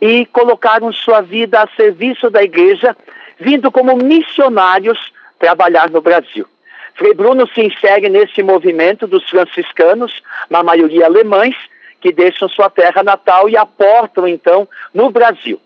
e 0.00 0.26
colocaram 0.26 0.92
sua 0.92 1.20
vida 1.20 1.60
a 1.60 1.68
serviço 1.76 2.28
da 2.28 2.42
igreja, 2.42 2.96
vindo 3.38 3.70
como 3.70 3.96
missionários 3.96 5.12
trabalhar 5.38 5.90
no 5.90 6.00
Brasil. 6.00 6.46
Frei 6.94 7.14
Bruno 7.14 7.48
se 7.48 7.60
insere 7.60 8.08
nesse 8.08 8.42
movimento 8.42 9.06
dos 9.06 9.28
franciscanos, 9.28 10.22
na 10.48 10.62
maioria 10.62 11.06
alemães, 11.06 11.56
que 12.00 12.12
deixam 12.12 12.48
sua 12.48 12.70
terra 12.70 13.02
natal 13.02 13.48
e 13.48 13.56
aportam 13.56 14.28
então 14.28 14.68
no 14.92 15.10
Brasil. 15.10 15.60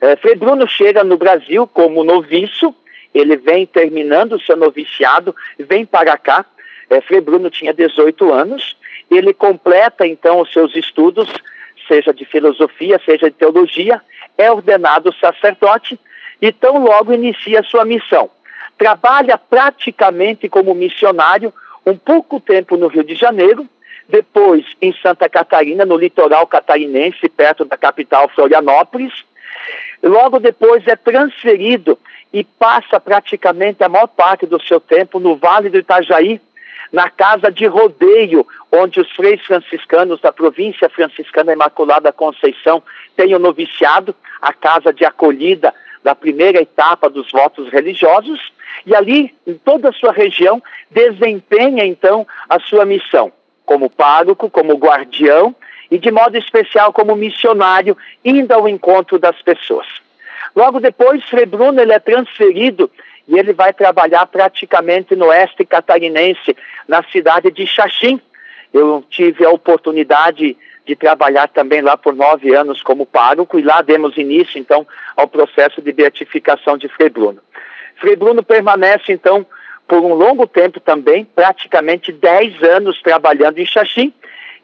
É, 0.00 0.16
Frei 0.16 0.34
Bruno 0.34 0.66
chega 0.66 1.04
no 1.04 1.18
Brasil 1.18 1.66
como 1.66 2.04
noviço, 2.04 2.74
ele 3.12 3.36
vem 3.36 3.66
terminando 3.66 4.40
seu 4.40 4.56
noviciado, 4.56 5.34
vem 5.58 5.84
para 5.84 6.16
cá. 6.16 6.46
É, 6.88 7.00
Frei 7.00 7.20
Bruno 7.20 7.50
tinha 7.50 7.74
18 7.74 8.32
anos 8.32 8.76
ele 9.10 9.34
completa 9.34 10.06
então 10.06 10.40
os 10.40 10.52
seus 10.52 10.74
estudos, 10.76 11.28
seja 11.88 12.14
de 12.14 12.24
filosofia, 12.24 13.00
seja 13.04 13.30
de 13.30 13.36
teologia, 13.36 14.00
é 14.38 14.50
ordenado 14.50 15.12
sacerdote 15.14 15.98
e 16.40 16.52
tão 16.52 16.82
logo 16.82 17.12
inicia 17.12 17.62
sua 17.62 17.84
missão. 17.84 18.30
Trabalha 18.78 19.36
praticamente 19.36 20.48
como 20.48 20.74
missionário 20.74 21.52
um 21.84 21.96
pouco 21.96 22.40
tempo 22.40 22.76
no 22.76 22.86
Rio 22.86 23.04
de 23.04 23.14
Janeiro, 23.14 23.68
depois 24.08 24.64
em 24.80 24.92
Santa 25.02 25.28
Catarina, 25.28 25.84
no 25.84 25.96
litoral 25.96 26.46
catarinense, 26.46 27.28
perto 27.28 27.64
da 27.64 27.76
capital 27.76 28.28
Florianópolis. 28.28 29.12
Logo 30.02 30.38
depois 30.38 30.86
é 30.86 30.96
transferido 30.96 31.98
e 32.32 32.44
passa 32.44 32.98
praticamente 32.98 33.82
a 33.82 33.88
maior 33.88 34.06
parte 34.06 34.46
do 34.46 34.60
seu 34.62 34.80
tempo 34.80 35.18
no 35.18 35.36
Vale 35.36 35.68
do 35.68 35.78
Itajaí, 35.78 36.40
na 36.92 37.08
casa 37.08 37.50
de 37.50 37.66
rodeio, 37.66 38.46
onde 38.70 39.00
os 39.00 39.10
freis 39.12 39.40
franciscanos 39.42 40.20
da 40.20 40.32
província 40.32 40.88
franciscana 40.88 41.52
Imaculada 41.52 42.12
Conceição 42.12 42.82
têm 43.16 43.34
o 43.34 43.38
noviciado, 43.38 44.14
a 44.40 44.52
casa 44.52 44.92
de 44.92 45.04
acolhida 45.04 45.74
da 46.02 46.14
primeira 46.14 46.60
etapa 46.60 47.10
dos 47.10 47.30
votos 47.30 47.68
religiosos, 47.70 48.52
e 48.86 48.94
ali, 48.94 49.34
em 49.46 49.54
toda 49.54 49.90
a 49.90 49.92
sua 49.92 50.12
região, 50.12 50.62
desempenha 50.90 51.84
então 51.84 52.26
a 52.48 52.58
sua 52.58 52.84
missão 52.84 53.32
como 53.64 53.90
pároco, 53.90 54.50
como 54.50 54.74
guardião 54.74 55.54
e 55.90 55.98
de 55.98 56.10
modo 56.10 56.36
especial 56.36 56.92
como 56.92 57.14
missionário, 57.14 57.96
indo 58.24 58.52
ao 58.52 58.68
encontro 58.68 59.18
das 59.18 59.40
pessoas. 59.42 59.86
Logo 60.56 60.80
depois, 60.80 61.22
Frei 61.24 61.46
Bruno 61.46 61.80
ele 61.80 61.92
é 61.92 61.98
transferido 61.98 62.90
e 63.26 63.38
ele 63.38 63.52
vai 63.52 63.72
trabalhar 63.72 64.26
praticamente 64.26 65.14
no 65.14 65.26
oeste 65.26 65.64
catarinense, 65.64 66.56
na 66.88 67.02
cidade 67.04 67.50
de 67.50 67.66
Xaxim. 67.66 68.20
Eu 68.72 69.04
tive 69.08 69.44
a 69.44 69.50
oportunidade 69.50 70.56
de 70.86 70.96
trabalhar 70.96 71.48
também 71.48 71.80
lá 71.80 71.96
por 71.96 72.14
nove 72.14 72.54
anos 72.54 72.82
como 72.82 73.06
pároco 73.06 73.58
e 73.58 73.62
lá 73.62 73.82
demos 73.82 74.16
início, 74.16 74.58
então, 74.58 74.86
ao 75.16 75.28
processo 75.28 75.80
de 75.80 75.92
beatificação 75.92 76.76
de 76.76 76.88
Frei 76.88 77.08
Bruno. 77.08 77.40
Frei 77.96 78.16
Bruno 78.16 78.42
permanece, 78.42 79.12
então, 79.12 79.46
por 79.86 79.98
um 79.98 80.14
longo 80.14 80.46
tempo 80.46 80.80
também, 80.80 81.24
praticamente 81.24 82.12
dez 82.12 82.62
anos 82.62 83.00
trabalhando 83.02 83.58
em 83.58 83.66
Xaxim, 83.66 84.12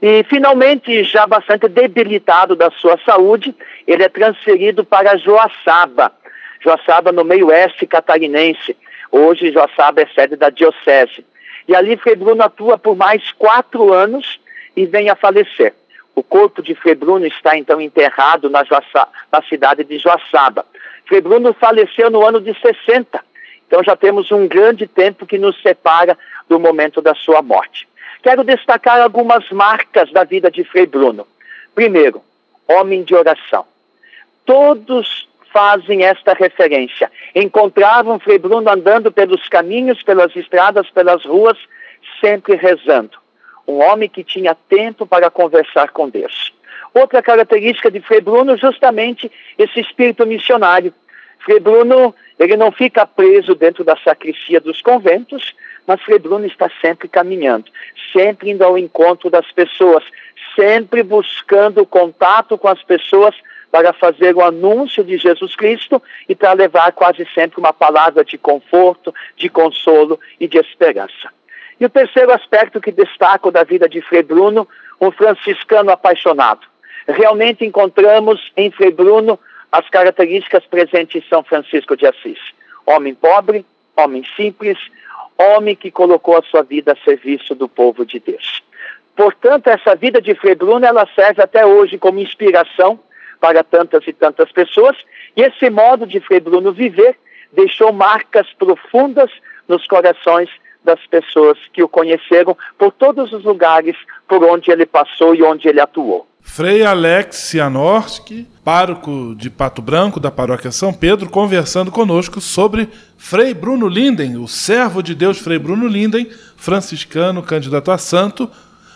e 0.01 0.25
finalmente, 0.25 1.05
já 1.05 1.27
bastante 1.27 1.69
debilitado 1.69 2.55
da 2.55 2.71
sua 2.71 2.99
saúde, 3.05 3.55
ele 3.87 4.03
é 4.03 4.09
transferido 4.09 4.85
para 4.85 5.17
Joaçaba. 5.17 6.13
Joaçaba 6.61 7.13
no 7.13 7.25
meio 7.25 7.49
oeste 7.49 7.87
catarinense. 7.87 8.77
Hoje 9.11 9.53
Joaçaba 9.53 10.03
é 10.03 10.07
sede 10.07 10.37
da 10.37 10.51
diocese. 10.51 11.25
E 11.69 11.75
ali 11.75 11.97
Frei 11.97 12.17
Bruno 12.17 12.43
atua 12.43 12.79
por 12.79 12.97
mais 12.97 13.33
quatro 13.33 13.93
anos 13.93 14.41
e 14.77 14.87
vem 14.87 15.11
a 15.11 15.17
falecer. 15.17 15.75
O 16.15 16.23
corpo 16.23 16.63
de 16.63 16.75
Frei 16.75 16.95
Bruno 16.95 17.27
está 17.27 17.57
então 17.57 17.81
enterrado 17.81 18.49
na, 18.49 18.65
na 19.31 19.43
cidade 19.43 19.85
de 19.85 19.99
Joaçaba. 19.99 20.65
Frei 21.07 21.21
Bruno 21.21 21.53
faleceu 21.55 22.11
no 22.11 22.25
ano 22.25 22.41
de 22.41 22.55
60. 22.59 23.23
Então 23.67 23.83
já 23.83 23.97
temos 23.97 24.31
um 24.31 24.47
grande 24.47 24.87
tempo 24.87 25.27
que 25.27 25.39
nos 25.39 25.61
separa 25.61 26.17
do 26.49 26.59
momento 26.59 27.03
da 27.03 27.15
sua 27.15 27.43
morte. 27.43 27.89
Quero 28.23 28.45
destacar 28.45 29.01
algumas 29.01 29.51
marcas 29.51 30.11
da 30.11 30.25
vida 30.25 30.51
de 30.51 30.65
Frei 30.65 30.87
Bruno. 30.87 31.27
Primeiro, 31.75 32.23
homem 32.67 33.03
de 33.03 33.15
oração. 33.15 33.65
Todos 34.45 35.29
fazem 35.57 36.05
esta 36.05 36.35
referência. 36.35 37.11
Encontravam 37.35 38.19
Frei 38.19 38.37
Bruno 38.37 38.69
andando 38.69 39.11
pelos 39.11 39.49
caminhos, 39.49 40.03
pelas 40.03 40.37
estradas, 40.37 40.91
pelas 40.91 41.25
ruas, 41.25 41.57
sempre 42.21 42.57
rezando. 42.57 43.17
Um 43.67 43.79
homem 43.79 44.07
que 44.07 44.23
tinha 44.23 44.55
tempo 44.55 45.07
para 45.07 45.31
conversar 45.31 45.93
com 45.93 46.11
Deus. 46.11 46.53
Outra 46.93 47.23
característica 47.23 47.91
de 47.91 48.03
Frei 48.03 48.21
Bruno, 48.21 48.55
justamente 48.59 49.33
esse 49.57 49.81
espírito 49.81 50.27
missionário. 50.27 50.93
Frei 51.39 51.59
Bruno, 51.59 52.15
ele 52.39 52.55
não 52.59 52.71
fica 52.71 53.07
preso 53.07 53.55
dentro 53.55 53.83
da 53.83 53.97
sacristia 53.97 54.61
dos 54.61 54.83
conventos, 54.83 55.55
mas 55.87 56.03
Frei 56.03 56.19
Bruno 56.19 56.45
está 56.45 56.71
sempre 56.83 57.09
caminhando, 57.09 57.71
sempre 58.13 58.51
indo 58.51 58.63
ao 58.63 58.77
encontro 58.77 59.31
das 59.31 59.51
pessoas, 59.53 60.05
sempre 60.55 61.03
buscando 61.03 61.87
contato 61.87 62.59
com 62.59 62.69
as 62.69 62.83
pessoas 62.83 63.35
para 63.77 63.93
fazer 63.93 64.35
o 64.35 64.43
anúncio 64.43 65.05
de 65.05 65.19
Jesus 65.19 65.55
Cristo 65.55 66.03
e 66.27 66.35
para 66.35 66.55
levar 66.55 66.93
quase 66.93 67.29
sempre 67.35 67.61
uma 67.61 67.75
palavra 67.75 68.25
de 68.25 68.39
conforto, 68.39 69.15
de 69.37 69.51
consolo 69.51 70.19
e 70.41 70.49
de 70.49 70.57
esperança. 70.57 71.31
E 71.79 71.85
o 71.85 71.91
terceiro 71.91 72.33
aspecto 72.33 72.81
que 72.81 72.91
destaco 72.91 73.51
da 73.51 73.65
vida 73.65 73.87
de 73.87 74.01
Frei 74.01 74.23
Bruno, 74.23 74.67
um 74.99 75.11
franciscano 75.11 75.91
apaixonado. 75.91 76.63
Realmente 77.07 77.67
encontramos 77.67 78.51
em 78.57 78.71
Frei 78.71 78.91
Bruno 78.91 79.39
as 79.71 79.87
características 79.91 80.65
presentes 80.65 81.23
em 81.23 81.29
São 81.29 81.45
Francisco 81.45 81.95
de 81.99 82.07
Assis. 82.07 82.39
Homem 82.87 83.15
pobre, 83.15 83.67
homem 83.95 84.25
simples, 84.37 84.79
homem 85.37 85.77
que 85.77 85.91
colocou 85.91 86.39
a 86.39 86.43
sua 86.43 86.63
vida 86.63 86.93
a 86.93 87.05
serviço 87.05 87.55
do 87.55 87.69
povo 87.69 88.07
de 88.07 88.21
Deus. 88.21 88.63
Portanto, 89.15 89.67
essa 89.67 89.95
vida 89.95 90.23
de 90.23 90.35
Frei 90.35 90.55
Bruno, 90.55 90.87
ela 90.87 91.07
serve 91.15 91.43
até 91.43 91.67
hoje 91.67 91.99
como 91.99 92.19
inspiração 92.19 92.99
para 93.41 93.63
tantas 93.63 94.07
e 94.07 94.13
tantas 94.13 94.51
pessoas, 94.53 94.97
e 95.37 95.43
esse 95.43 95.69
modo 95.71 96.07
de 96.07 96.21
Frei 96.21 96.41
Bruno 96.41 96.73
viver 96.73 97.17
deixou 97.53 97.93
marcas 97.93 98.47
profundas 98.59 99.31
nos 99.69 99.87
corações 99.87 100.49
das 100.85 101.05
pessoas 101.07 101.59
que 101.73 101.83
o 101.83 101.89
conheceram 101.89 102.57
por 102.79 102.93
todos 102.93 103.33
os 103.33 103.45
lugares 103.45 103.97
por 104.29 104.43
onde 104.45 104.71
ele 104.71 104.87
passou 104.87 105.35
e 105.35 105.43
onde 105.43 105.69
ele 105.69 105.81
atuou. 105.81 106.27
Frei 106.41 106.85
Alex 106.85 107.37
Cianorski, 107.37 108.47
pároco 108.65 109.35
de 109.37 109.51
Pato 109.51 109.83
Branco 109.83 110.21
da 110.21 110.31
paróquia 110.31 110.71
São 110.71 110.93
Pedro, 110.93 111.29
conversando 111.29 111.91
conosco 111.91 112.41
sobre 112.41 112.89
Frei 113.19 113.53
Bruno 113.53 113.89
Linden, 113.89 114.37
o 114.37 114.47
servo 114.47 115.03
de 115.03 115.15
Deus 115.15 115.39
Frei 115.39 115.59
Bruno 115.59 115.89
Linden, 115.89 116.31
franciscano, 116.57 117.43
candidato 117.43 117.91
a 117.91 117.99
santo. 117.99 118.49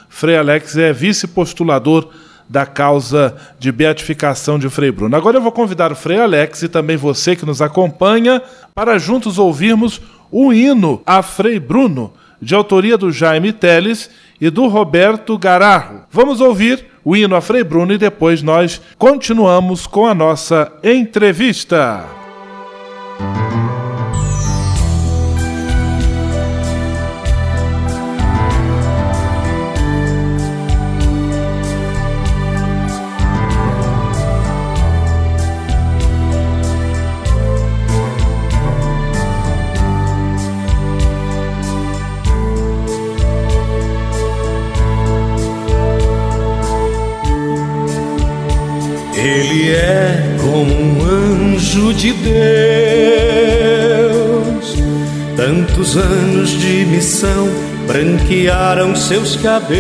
Frei 0.09 0.37
Alex 0.37 0.77
é 0.77 0.93
vice-postulador 0.93 2.09
da 2.51 2.67
causa 2.67 3.37
de 3.61 3.71
beatificação 3.71 4.59
de 4.59 4.69
Frei 4.69 4.91
Bruno. 4.91 5.15
Agora 5.15 5.37
eu 5.37 5.41
vou 5.41 5.53
convidar 5.53 5.93
o 5.93 5.97
Frei 5.97 6.19
Alex 6.19 6.63
e 6.63 6.69
também 6.69 6.97
você 6.97 7.37
que 7.37 7.47
nos 7.47 7.63
acompanha 7.63 8.43
para 8.75 8.99
juntos 8.99 9.39
ouvirmos 9.39 10.01
o 10.33 10.53
hino 10.53 11.01
a 11.07 11.23
Frei 11.23 11.61
Bruno, 11.61 12.13
de 12.43 12.53
autoria 12.53 12.99
do 12.99 13.13
Jaime 13.13 13.53
Teles 13.53 14.11
e 14.41 14.51
do 14.51 14.67
Roberto 14.67 15.39
Gararro. 15.39 16.01
Vamos 16.11 16.41
ouvir 16.41 16.87
o 17.05 17.17
hino 17.17 17.37
a 17.37 17.41
Frei 17.41 17.63
Bruno 17.63 17.93
e 17.93 17.99
depois 17.99 18.43
nós 18.43 18.81
continuamos 18.99 19.87
com 19.87 20.05
a 20.07 20.15
nossa 20.15 20.73
entrevista. 20.83 22.20
Anjo 51.81 51.95
de 51.95 52.13
Deus, 52.13 52.37
tantos 55.37 55.97
anos 55.97 56.51
de 56.51 56.85
missão 56.85 57.49
branquearam 57.87 58.95
seus 58.95 59.37
cabelos. 59.37 59.71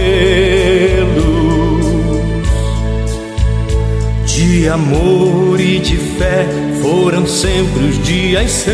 De 4.26 4.68
amor 4.68 5.60
e 5.60 5.78
de 5.78 5.96
fé 5.96 6.46
foram 6.80 7.26
sempre 7.26 7.84
os 7.84 8.02
dias 8.02 8.50
seus, 8.50 8.70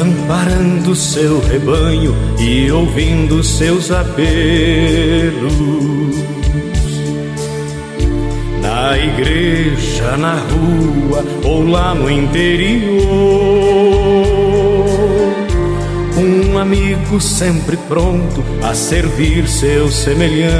amparando 0.00 0.94
seu 0.94 1.40
rebanho 1.40 2.14
e 2.38 2.70
ouvindo 2.70 3.42
seus 3.42 3.90
apelos 3.90 4.16
na 8.60 8.96
igreja, 8.98 10.16
na 10.16 10.34
rua 10.34 11.24
ou 11.44 11.68
lá 11.68 11.94
no 11.94 12.10
interior. 12.10 13.06
Um 16.16 16.58
amigo 16.58 17.20
sempre 17.20 17.76
pronto 17.76 18.42
a 18.62 18.74
servir 18.74 19.46
seu 19.46 19.90
semelhante. 19.90 20.50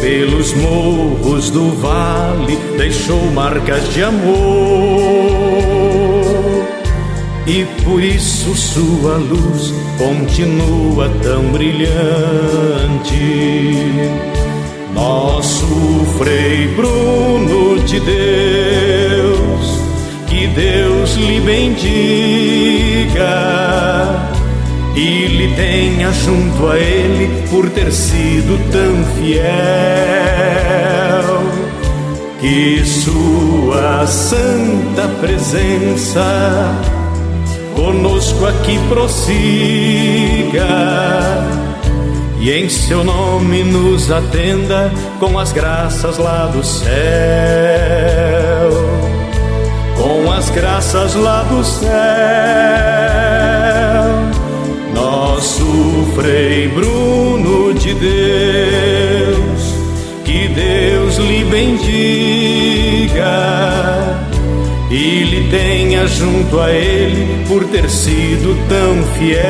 Pelos 0.00 0.52
morros 0.54 1.50
do 1.50 1.70
vale 1.76 2.58
deixou 2.76 3.22
marcas 3.32 3.88
de 3.94 4.02
amor. 4.02 5.32
E 7.46 7.64
por 7.84 8.02
isso 8.02 8.54
sua 8.54 9.16
luz 9.16 9.72
continua 9.98 11.08
tão 11.22 11.50
brilhante 11.50 11.92
Frei 16.18 16.68
Bruno 16.68 17.78
de 17.84 18.00
Deus, 18.00 19.78
que 20.28 20.46
Deus 20.48 21.14
lhe 21.16 21.40
bendiga 21.40 23.02
e 24.94 25.26
lhe 25.26 25.54
tenha 25.54 26.12
junto 26.12 26.68
a 26.68 26.78
ele 26.78 27.46
por 27.48 27.68
ter 27.70 27.90
sido 27.92 28.58
tão 28.70 29.04
fiel. 29.16 29.42
Que 32.40 32.84
sua 32.84 34.06
santa 34.06 35.08
presença 35.20 36.22
conosco 37.74 38.46
aqui 38.46 38.78
prossiga 38.88 39.32
e 42.42 42.50
em 42.50 42.68
seu 42.68 43.02
nome 43.04 43.62
nos 43.62 44.10
atenda 44.10 44.92
com 45.20 45.38
as 45.38 45.52
graças 45.52 46.18
lá 46.18 46.46
do 46.46 46.64
céu. 46.64 46.90
Com 49.96 50.28
as 50.32 50.50
graças 50.50 51.14
lá 51.14 51.44
do 51.44 51.62
céu, 51.62 51.92
nosso 54.92 55.64
Frei 56.16 56.66
Bruno 56.66 57.72
de 57.74 57.94
Deus, 57.94 59.76
que 60.24 60.48
Deus 60.48 61.18
lhe 61.18 61.44
bendiga 61.44 61.92
e 64.90 65.22
lhe 65.22 65.48
tenha 65.48 66.08
junto 66.08 66.58
a 66.58 66.72
Ele 66.72 67.44
por 67.46 67.62
ter 67.66 67.88
sido 67.88 68.58
tão 68.68 69.00
fiel. 69.16 69.42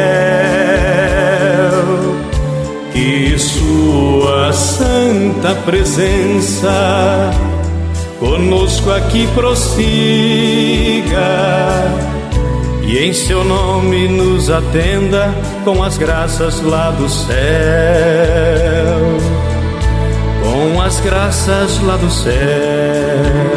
Que 2.92 3.38
Sua 3.38 4.52
santa 4.52 5.54
presença 5.64 7.30
conosco 8.18 8.90
aqui 8.90 9.26
prossiga 9.34 9.82
e 12.82 12.98
em 12.98 13.12
Seu 13.14 13.42
nome 13.42 14.08
nos 14.08 14.50
atenda 14.50 15.34
com 15.64 15.82
as 15.82 15.96
graças 15.96 16.60
lá 16.60 16.90
do 16.90 17.08
céu. 17.08 17.32
Com 20.42 20.80
as 20.82 21.00
graças 21.00 21.82
lá 21.82 21.96
do 21.96 22.10
céu. 22.10 23.51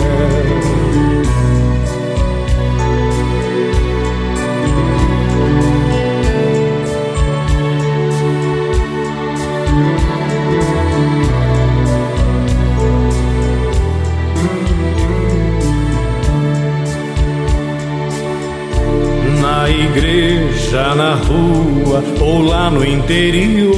Igreja, 20.65 20.95
na 20.95 21.15
rua 21.15 22.04
ou 22.19 22.41
lá 22.41 22.69
no 22.71 22.86
interior. 22.86 23.75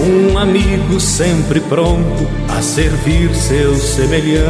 Um 0.00 0.36
amigo 0.38 1.00
sempre 1.00 1.60
pronto 1.60 2.26
a 2.48 2.60
servir 2.62 3.34
seu 3.34 3.74
semelhante. 3.76 4.46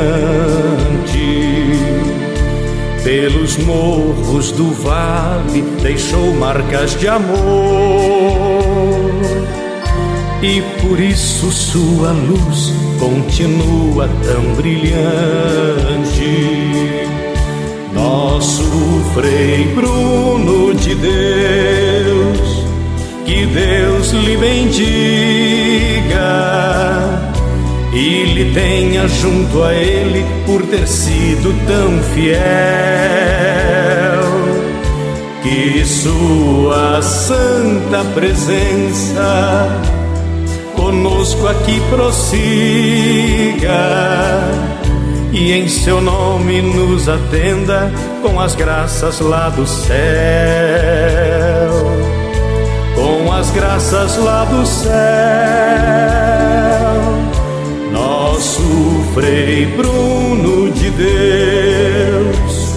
Pelos 3.04 3.56
morros 3.58 4.52
do 4.52 4.70
vale 4.70 5.62
deixou 5.82 6.34
marcas 6.34 6.98
de 6.98 7.08
amor. 7.08 7.28
E 10.42 10.62
por 10.80 11.00
isso 11.00 11.50
sua 11.50 12.12
luz 12.12 12.72
continua 12.98 14.08
tão 14.22 14.54
brilhante 14.54 15.08
nosso 17.98 18.62
Frei 19.12 19.64
Bruno 19.74 20.72
de 20.74 20.94
Deus, 20.94 22.64
que 23.24 23.44
Deus 23.46 24.12
lhe 24.12 24.36
bendiga 24.36 24.88
e 27.92 28.24
lhe 28.34 28.52
tenha 28.54 29.08
junto 29.08 29.64
a 29.64 29.74
Ele 29.74 30.24
por 30.46 30.62
ter 30.62 30.86
sido 30.86 31.52
tão 31.66 31.98
fiel, 32.14 32.38
que 35.42 35.84
Sua 35.84 37.02
santa 37.02 38.04
presença 38.14 39.82
conosco 40.76 41.48
aqui 41.48 41.82
prossiga 41.90 42.28
e 45.32 45.52
em 45.52 45.68
seu 45.68 46.00
nome 46.00 46.62
nos 46.62 47.08
atenda 47.08 47.92
com 48.22 48.40
as 48.40 48.54
graças 48.54 49.20
lá 49.20 49.48
do 49.48 49.66
céu. 49.66 49.96
Com 52.94 53.32
as 53.32 53.50
graças 53.50 54.16
lá 54.16 54.44
do 54.44 54.66
céu, 54.66 54.92
nosso 57.92 59.04
Frei 59.14 59.66
Bruno 59.66 60.70
de 60.72 60.90
Deus, 60.90 62.74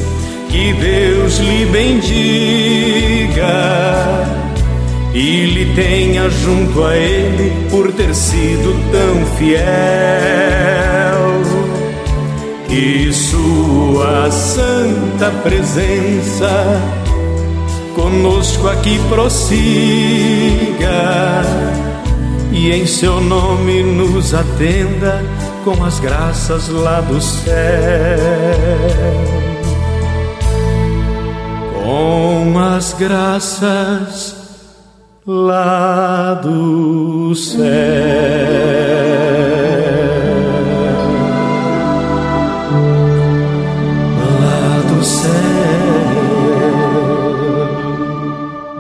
que 0.50 0.74
Deus 0.74 1.40
lhe 1.40 1.66
bendiga 1.66 2.12
e 5.14 5.46
lhe 5.48 5.74
tenha 5.74 6.30
junto 6.30 6.84
a 6.84 6.96
Ele 6.96 7.68
por 7.70 7.92
ter 7.92 8.14
sido 8.14 8.76
tão 8.92 9.26
fiel 9.38 10.62
que 12.72 13.12
Sua 13.12 14.32
santa 14.32 15.30
presença 15.44 16.82
conosco 17.94 18.70
aqui 18.70 18.98
prossiga 19.10 19.60
e 22.50 22.72
em 22.72 22.86
Seu 22.86 23.20
nome 23.20 23.84
nos 23.84 24.34
atenda 24.34 25.22
com 25.66 25.84
as 25.84 26.00
graças 26.00 26.70
lá 26.70 27.02
do 27.02 27.20
céu. 27.20 27.52
Com 31.84 32.58
as 32.58 32.94
graças 32.94 34.34
lá 35.28 36.36
do 36.36 37.36
céu. 37.36 38.72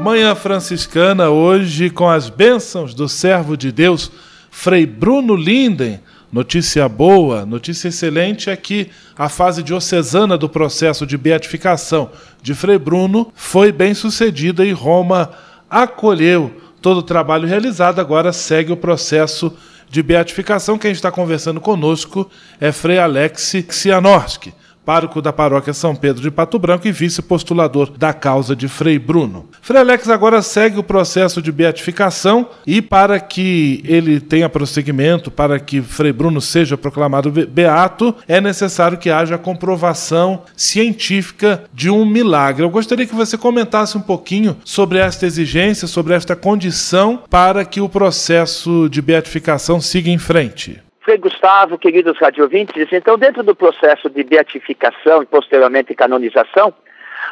Manhã 0.01 0.33
Franciscana, 0.33 1.29
hoje 1.29 1.91
com 1.91 2.09
as 2.09 2.27
bênçãos 2.27 2.95
do 2.95 3.07
servo 3.07 3.55
de 3.55 3.71
Deus, 3.71 4.11
Frei 4.49 4.83
Bruno 4.83 5.35
Linden. 5.35 5.99
Notícia 6.33 6.89
boa, 6.89 7.45
notícia 7.45 7.87
excelente 7.87 8.49
é 8.49 8.55
que 8.55 8.89
a 9.15 9.29
fase 9.29 9.61
diocesana 9.61 10.39
do 10.39 10.49
processo 10.49 11.05
de 11.05 11.15
beatificação 11.19 12.09
de 12.41 12.55
Frei 12.55 12.79
Bruno 12.79 13.31
foi 13.35 13.71
bem 13.71 13.93
sucedida 13.93 14.65
e 14.65 14.71
Roma 14.71 15.29
acolheu 15.69 16.51
todo 16.81 16.97
o 16.97 17.03
trabalho 17.03 17.47
realizado. 17.47 18.01
Agora 18.01 18.33
segue 18.33 18.71
o 18.71 18.77
processo 18.77 19.55
de 19.87 20.01
beatificação. 20.01 20.79
Quem 20.79 20.91
está 20.91 21.11
conversando 21.11 21.61
conosco 21.61 22.27
é 22.59 22.71
Frei 22.71 22.97
Alex 22.97 23.53
Xianorski 23.69 24.51
pároco 24.85 25.21
da 25.21 25.31
paróquia 25.31 25.73
São 25.73 25.95
Pedro 25.95 26.21
de 26.21 26.31
Pato 26.31 26.57
Branco 26.59 26.87
e 26.87 26.91
vice-postulador 26.91 27.91
da 27.97 28.13
causa 28.13 28.55
de 28.55 28.67
Frei 28.67 28.97
Bruno. 28.97 29.47
Frei 29.61 29.79
Alex 29.79 30.09
agora 30.09 30.41
segue 30.41 30.79
o 30.79 30.83
processo 30.83 31.41
de 31.41 31.51
beatificação 31.51 32.49
e 32.65 32.81
para 32.81 33.19
que 33.19 33.83
ele 33.85 34.19
tenha 34.19 34.49
prosseguimento, 34.49 35.29
para 35.31 35.59
que 35.59 35.81
Frei 35.81 36.11
Bruno 36.11 36.41
seja 36.41 36.77
proclamado 36.77 37.31
beato, 37.31 38.15
é 38.27 38.41
necessário 38.41 38.97
que 38.97 39.09
haja 39.09 39.37
comprovação 39.37 40.43
científica 40.55 41.63
de 41.73 41.89
um 41.89 42.05
milagre. 42.05 42.63
Eu 42.63 42.69
gostaria 42.69 43.05
que 43.05 43.15
você 43.15 43.37
comentasse 43.37 43.97
um 43.97 44.01
pouquinho 44.01 44.57
sobre 44.63 44.99
esta 44.99 45.25
exigência, 45.25 45.87
sobre 45.87 46.13
esta 46.13 46.35
condição 46.35 47.23
para 47.29 47.63
que 47.65 47.81
o 47.81 47.89
processo 47.89 48.89
de 48.89 49.01
beatificação 49.01 49.79
siga 49.79 50.09
em 50.09 50.17
frente. 50.17 50.81
Frei 51.01 51.17
Gustavo, 51.17 51.79
queridos 51.79 52.19
radiovintes, 52.19 52.87
então, 52.91 53.17
dentro 53.17 53.41
do 53.41 53.55
processo 53.55 54.07
de 54.07 54.23
beatificação 54.23 55.23
e 55.23 55.25
posteriormente 55.25 55.95
canonização, 55.95 56.71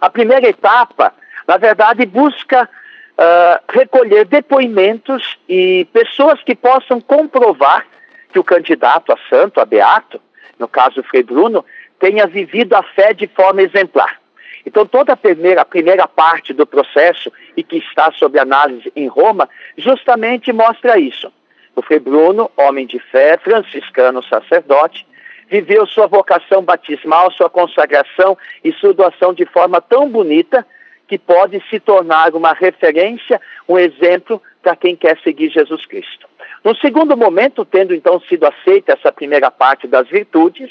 a 0.01 0.09
primeira 0.09 0.47
etapa, 0.47 1.13
na 1.47 1.55
verdade, 1.57 2.03
busca 2.07 2.63
uh, 2.63 3.63
recolher 3.71 4.25
depoimentos 4.25 5.37
e 5.47 5.87
pessoas 5.93 6.41
que 6.41 6.55
possam 6.55 6.99
comprovar 6.99 7.85
que 8.33 8.39
o 8.39 8.43
candidato 8.43 9.11
a 9.11 9.17
santo, 9.29 9.59
a 9.59 9.65
beato, 9.65 10.19
no 10.57 10.67
caso 10.67 11.03
Frei 11.03 11.21
Bruno, 11.21 11.63
tenha 11.99 12.25
vivido 12.25 12.73
a 12.73 12.81
fé 12.81 13.13
de 13.13 13.27
forma 13.27 13.61
exemplar. 13.61 14.19
Então, 14.65 14.83
toda 14.83 15.13
a 15.13 15.17
primeira, 15.17 15.61
a 15.61 15.65
primeira 15.65 16.07
parte 16.07 16.53
do 16.53 16.65
processo, 16.65 17.31
e 17.55 17.61
que 17.61 17.77
está 17.77 18.11
sob 18.13 18.39
análise 18.39 18.91
em 18.95 19.07
Roma, 19.07 19.47
justamente 19.77 20.51
mostra 20.51 20.99
isso. 20.99 21.31
Frei 21.81 21.99
Bruno, 21.99 22.51
homem 22.57 22.85
de 22.85 22.99
fé, 22.99 23.37
franciscano, 23.37 24.23
sacerdote, 24.23 25.05
viveu 25.49 25.85
sua 25.87 26.07
vocação 26.07 26.61
batismal, 26.61 27.31
sua 27.31 27.49
consagração 27.49 28.37
e 28.63 28.71
sua 28.73 28.93
doação 28.93 29.33
de 29.33 29.45
forma 29.45 29.81
tão 29.81 30.09
bonita 30.09 30.65
que 31.07 31.17
pode 31.17 31.61
se 31.69 31.79
tornar 31.79 32.35
uma 32.35 32.53
referência, 32.53 33.41
um 33.67 33.77
exemplo 33.77 34.41
para 34.61 34.75
quem 34.75 34.95
quer 34.95 35.17
seguir 35.23 35.49
Jesus 35.49 35.85
Cristo. 35.85 36.27
No 36.63 36.75
segundo 36.75 37.17
momento, 37.17 37.65
tendo 37.65 37.95
então 37.95 38.19
sido 38.21 38.45
aceita 38.45 38.93
essa 38.93 39.11
primeira 39.11 39.49
parte 39.49 39.87
das 39.87 40.07
virtudes, 40.07 40.69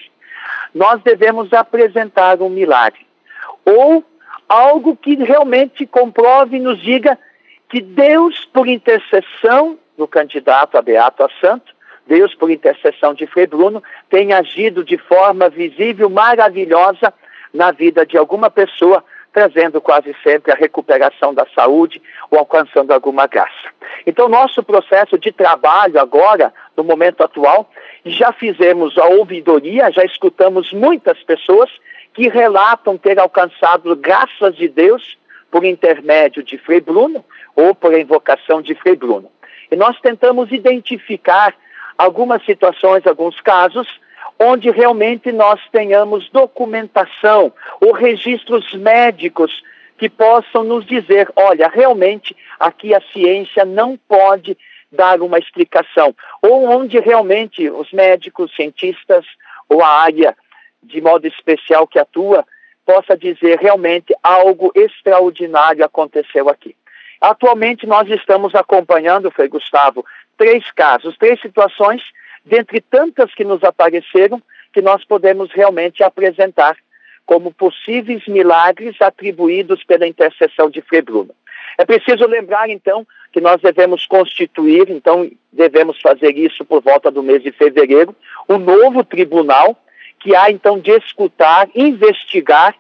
nós 0.73 1.03
devemos 1.03 1.53
apresentar 1.53 2.41
um 2.41 2.49
milagre 2.49 3.07
ou 3.65 4.05
algo 4.49 4.97
que 4.97 5.15
realmente 5.17 5.87
comprove 5.87 6.57
e 6.57 6.61
nos 6.61 6.81
diga 6.81 7.19
que 7.69 7.81
Deus, 7.81 8.45
por 8.47 8.67
intercessão 8.67 9.79
no 9.99 10.07
candidato 10.09 10.79
a 10.79 10.83
Beato 10.83 11.25
a 11.25 11.29
Santo, 11.41 11.77
Deus, 12.07 12.35
por 12.35 12.51
intercessão 12.51 13.13
de 13.13 13.27
Frei 13.27 13.47
Bruno, 13.47 13.83
tem 14.09 14.33
agido 14.33 14.83
de 14.83 14.97
forma 14.97 15.51
visível, 15.51 16.09
maravilhosa 16.09 17.13
na 17.53 17.71
vida 17.71 18.07
de 18.07 18.17
alguma 18.17 18.51
pessoa, 18.51 19.05
trazendo 19.31 19.79
quase 19.81 20.17
sempre 20.23 20.51
a 20.51 20.55
recuperação 20.55 21.35
da 21.35 21.47
saúde 21.55 22.01
ou 22.31 22.39
alcançando 22.39 22.93
alguma 22.93 23.27
graça. 23.27 23.69
Então, 24.07 24.27
nosso 24.27 24.63
processo 24.63 25.19
de 25.19 25.31
trabalho 25.31 26.01
agora, 26.01 26.53
no 26.75 26.83
momento 26.83 27.23
atual, 27.23 27.71
já 28.07 28.33
fizemos 28.33 28.97
a 28.97 29.05
ouvidoria, 29.07 29.93
já 29.93 30.05
escutamos 30.05 30.73
muitas 30.73 31.23
pessoas 31.23 31.71
que 32.15 32.29
relatam 32.29 32.97
ter 32.97 33.19
alcançado 33.19 33.95
graças 33.95 34.57
de 34.57 34.67
Deus 34.67 35.19
por 35.51 35.63
intermédio 35.65 36.43
de 36.43 36.57
Frei 36.57 36.81
Bruno 36.81 37.23
ou 37.55 37.75
por 37.75 37.93
invocação 37.93 38.63
de 38.63 38.75
Frei 38.75 38.97
Bruno. 38.97 39.31
E 39.71 39.77
nós 39.77 39.99
tentamos 40.01 40.51
identificar 40.53 41.55
algumas 41.97 42.45
situações, 42.45 43.07
alguns 43.07 43.41
casos, 43.41 43.89
onde 44.39 44.71
realmente 44.71 45.33
nós 45.33 45.61
tenhamos 45.71 46.31
documentação 46.31 47.53
ou 47.81 47.93
registros 47.93 48.73
médicos 48.75 49.63
que 49.99 50.09
possam 50.09 50.63
nos 50.63 50.87
dizer: 50.87 51.29
olha, 51.35 51.69
realmente 51.69 52.37
aqui 52.59 52.95
a 52.95 53.01
ciência 53.13 53.65
não 53.65 53.97
pode 53.97 54.57
dar 54.91 55.21
uma 55.21 55.39
explicação, 55.39 56.15
ou 56.41 56.65
onde 56.65 56.99
realmente 56.99 57.69
os 57.69 57.93
médicos, 57.93 58.55
cientistas 58.55 59.27
ou 59.69 59.83
a 59.83 59.89
área 59.89 60.35
de 60.83 61.01
modo 61.01 61.27
especial 61.27 61.87
que 61.87 61.99
atua 61.99 62.47
possa 62.87 63.17
dizer 63.17 63.59
realmente 63.59 64.15
algo 64.23 64.73
extraordinário 64.75 65.85
aconteceu 65.85 66.49
aqui. 66.49 66.75
Atualmente 67.21 67.87
nós 67.87 68.09
estamos 68.09 68.55
acompanhando, 68.55 69.31
Frei 69.31 69.49
Gustavo, 69.49 70.05
três 70.37 70.71
casos, 70.71 71.17
três 71.17 71.41
situações, 71.41 72.03
dentre 72.45 72.81
tantas 72.81 73.35
que 73.35 73.45
nos 73.45 73.63
apareceram, 73.65 74.41
que 74.73 74.81
nós 74.81 75.05
podemos 75.05 75.51
realmente 75.53 76.03
apresentar 76.03 76.77
como 77.27 77.53
possíveis 77.53 78.27
milagres 78.27 79.01
atribuídos 79.03 79.85
pela 79.85 80.07
intercessão 80.07 80.71
de 80.71 80.81
Frei 80.81 81.03
Bruno. 81.03 81.35
É 81.77 81.85
preciso 81.85 82.27
lembrar, 82.27 82.71
então, 82.71 83.07
que 83.33 83.41
nós 83.41 83.61
devemos 83.61 84.07
constituir, 84.07 84.89
então, 84.89 85.31
devemos 85.53 86.01
fazer 86.01 86.37
isso 86.37 86.65
por 86.65 86.81
volta 86.83 87.11
do 87.11 87.23
mês 87.23 87.43
de 87.43 87.53
fevereiro, 87.53 88.17
um 88.49 88.59
novo 88.59 89.05
tribunal 89.05 89.77
que 90.19 90.35
há, 90.35 90.51
então, 90.51 90.79
de 90.79 90.93
escutar, 90.93 91.69
investigar 91.75 92.75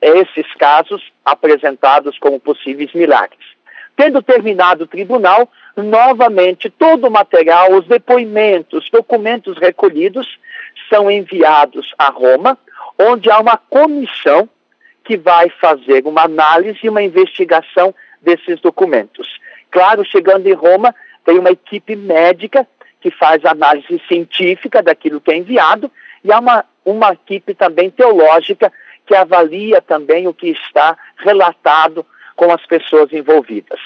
esses 0.00 0.52
casos 0.54 1.12
apresentados 1.24 2.18
como 2.18 2.40
possíveis 2.40 2.92
milagres. 2.92 3.44
Tendo 3.96 4.22
terminado 4.22 4.84
o 4.84 4.86
tribunal, 4.86 5.48
novamente 5.76 6.70
todo 6.70 7.06
o 7.06 7.10
material, 7.10 7.72
os 7.72 7.86
depoimentos, 7.86 8.88
documentos 8.90 9.58
recolhidos 9.58 10.38
são 10.88 11.10
enviados 11.10 11.94
a 11.98 12.08
Roma, 12.08 12.58
onde 12.98 13.30
há 13.30 13.38
uma 13.38 13.56
comissão 13.56 14.48
que 15.04 15.16
vai 15.16 15.50
fazer 15.50 16.06
uma 16.06 16.22
análise 16.22 16.78
e 16.82 16.88
uma 16.88 17.02
investigação 17.02 17.94
desses 18.20 18.60
documentos. 18.60 19.40
Claro, 19.70 20.04
chegando 20.04 20.46
em 20.46 20.52
Roma, 20.52 20.94
tem 21.24 21.38
uma 21.38 21.50
equipe 21.50 21.96
médica 21.96 22.66
que 23.00 23.10
faz 23.10 23.44
análise 23.44 24.00
científica 24.06 24.82
daquilo 24.82 25.20
que 25.20 25.32
é 25.32 25.36
enviado 25.36 25.90
e 26.24 26.32
há 26.32 26.38
uma, 26.38 26.64
uma 26.84 27.12
equipe 27.12 27.54
também 27.54 27.90
teológica 27.90 28.72
que 29.06 29.14
avalia 29.14 29.82
também 29.82 30.28
o 30.28 30.34
que 30.34 30.48
está 30.48 30.96
relatado 31.16 32.06
com 32.36 32.50
as 32.52 32.64
pessoas 32.66 33.12
envolvidas. 33.12 33.80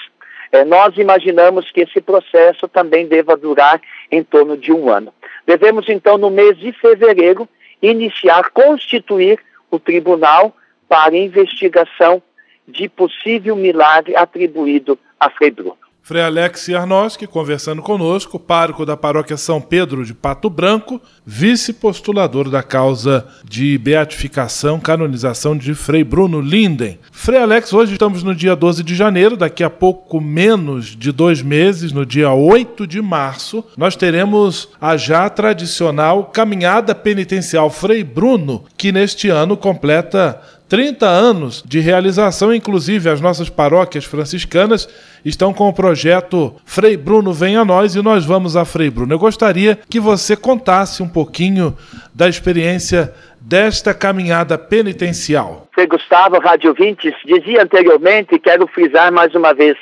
É, 0.51 0.63
nós 0.63 0.97
imaginamos 0.97 1.71
que 1.71 1.81
esse 1.81 1.99
processo 1.99 2.67
também 2.67 3.07
deva 3.07 3.35
durar 3.35 3.81
em 4.11 4.23
torno 4.23 4.57
de 4.57 4.71
um 4.71 4.89
ano. 4.89 5.13
Devemos, 5.45 5.89
então, 5.89 6.17
no 6.17 6.29
mês 6.29 6.57
de 6.57 6.71
fevereiro, 6.71 7.47
iniciar, 7.81 8.49
constituir 8.51 9.39
o 9.69 9.79
tribunal 9.79 10.55
para 10.87 11.17
investigação 11.17 12.21
de 12.67 12.87
possível 12.87 13.55
milagre 13.55 14.15
atribuído 14.15 14.97
a 15.19 15.29
Frei 15.29 15.51
Bruno. 15.51 15.86
Frei 16.07 16.21
Alex 16.21 16.69
Arnoski 16.69 17.27
conversando 17.27 17.81
conosco, 17.81 18.39
pároco 18.39 18.85
da 18.85 18.95
paróquia 18.95 19.35
São 19.35 19.59
Pedro 19.59 20.05
de 20.05 20.13
Pato 20.13 20.49
Branco, 20.49 21.01
vice-postulador 21.25 22.49
da 22.49 22.63
causa 22.63 23.27
de 23.43 23.77
beatificação, 23.77 24.79
canonização 24.79 25.53
de 25.53 25.73
Frei 25.73 26.05
Bruno 26.05 26.39
Linden. 26.39 26.97
Frei 27.11 27.41
Alex, 27.41 27.73
hoje 27.73 27.91
estamos 27.91 28.23
no 28.23 28.33
dia 28.33 28.55
12 28.55 28.83
de 28.83 28.95
janeiro, 28.95 29.35
daqui 29.35 29.65
a 29.65 29.69
pouco 29.69 30.21
menos 30.21 30.95
de 30.95 31.11
dois 31.11 31.41
meses, 31.41 31.91
no 31.91 32.05
dia 32.05 32.31
8 32.31 32.87
de 32.87 33.01
março, 33.01 33.61
nós 33.75 33.97
teremos 33.97 34.69
a 34.79 34.95
já 34.95 35.29
tradicional 35.29 36.23
caminhada 36.27 36.95
penitencial 36.95 37.69
Frei 37.69 38.05
Bruno, 38.05 38.63
que 38.77 38.93
neste 38.93 39.27
ano 39.27 39.57
completa 39.57 40.41
30 40.69 41.05
anos 41.05 41.63
de 41.65 41.79
realização, 41.79 42.53
inclusive 42.53 43.09
as 43.09 43.21
nossas 43.21 43.49
paróquias 43.49 44.03
franciscanas 44.03 44.87
estão 45.23 45.53
com 45.53 45.69
o 45.69 45.73
projeto 45.73 46.55
Frei 46.65 46.97
Bruno 46.97 47.31
Vem 47.31 47.55
a 47.55 47.63
Nós 47.63 47.95
e 47.95 48.01
nós 48.01 48.25
vamos 48.25 48.57
a 48.57 48.65
Frei 48.65 48.89
Bruno. 48.89 49.13
Eu 49.13 49.19
gostaria 49.19 49.77
que 49.89 49.99
você 49.99 50.35
contasse 50.35 51.01
um 51.01 51.07
pouquinho 51.07 51.77
da 52.13 52.27
experiência 52.27 53.13
desta 53.39 53.93
caminhada 53.93 54.57
penitencial. 54.57 55.67
Frei 55.73 55.87
Gustavo, 55.87 56.37
Rádio 56.39 56.73
Vintes, 56.73 57.13
dizia 57.23 57.63
anteriormente, 57.63 58.37
quero 58.37 58.67
frisar 58.67 59.09
mais 59.11 59.33
uma 59.35 59.53
vez, 59.53 59.77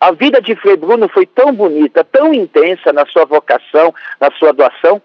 a 0.00 0.12
vida 0.12 0.40
de 0.40 0.54
Frei 0.56 0.76
Bruno 0.76 1.08
foi 1.08 1.26
tão 1.26 1.52
bonita, 1.52 2.02
tão 2.04 2.32
intensa 2.32 2.92
na 2.92 3.04
sua 3.04 3.24
vocação, 3.24 3.92
na 4.20 4.30
sua 4.30 4.52
doação, 4.52 5.02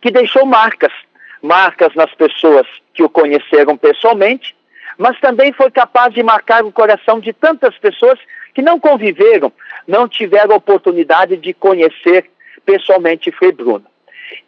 que 0.00 0.10
deixou 0.10 0.44
marcas 0.44 0.92
marcas 1.42 1.94
nas 1.94 2.14
pessoas 2.14 2.66
que 2.94 3.02
o 3.02 3.08
conheceram 3.08 3.76
pessoalmente, 3.76 4.54
mas 4.96 5.18
também 5.20 5.52
foi 5.52 5.70
capaz 5.70 6.14
de 6.14 6.22
marcar 6.22 6.64
o 6.64 6.72
coração 6.72 7.18
de 7.18 7.32
tantas 7.32 7.76
pessoas 7.78 8.18
que 8.54 8.62
não 8.62 8.78
conviveram, 8.78 9.52
não 9.86 10.06
tiveram 10.06 10.54
oportunidade 10.54 11.36
de 11.36 11.52
conhecer 11.52 12.30
pessoalmente 12.64 13.32
Frei 13.32 13.52
Bruno. 13.52 13.84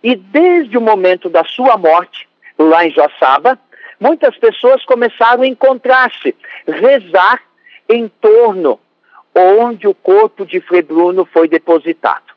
E 0.03 0.15
desde 0.15 0.79
o 0.79 0.81
momento 0.81 1.29
da 1.29 1.45
sua 1.45 1.77
morte, 1.77 2.29
lá 2.59 2.87
em 2.87 2.91
Joaçaba, 2.91 3.59
muitas 3.99 4.37
pessoas 4.37 4.85
começaram 4.85 5.43
a 5.43 5.47
encontrar-se, 5.47 6.35
rezar 6.67 7.41
em 7.89 8.09
torno 8.09 8.79
onde 9.35 9.89
o 9.89 9.95
corpo 9.95 10.47
de 10.47 10.61
Frei 10.61 10.83
Bruno 10.83 11.25
foi 11.25 11.49
depositado. 11.49 12.35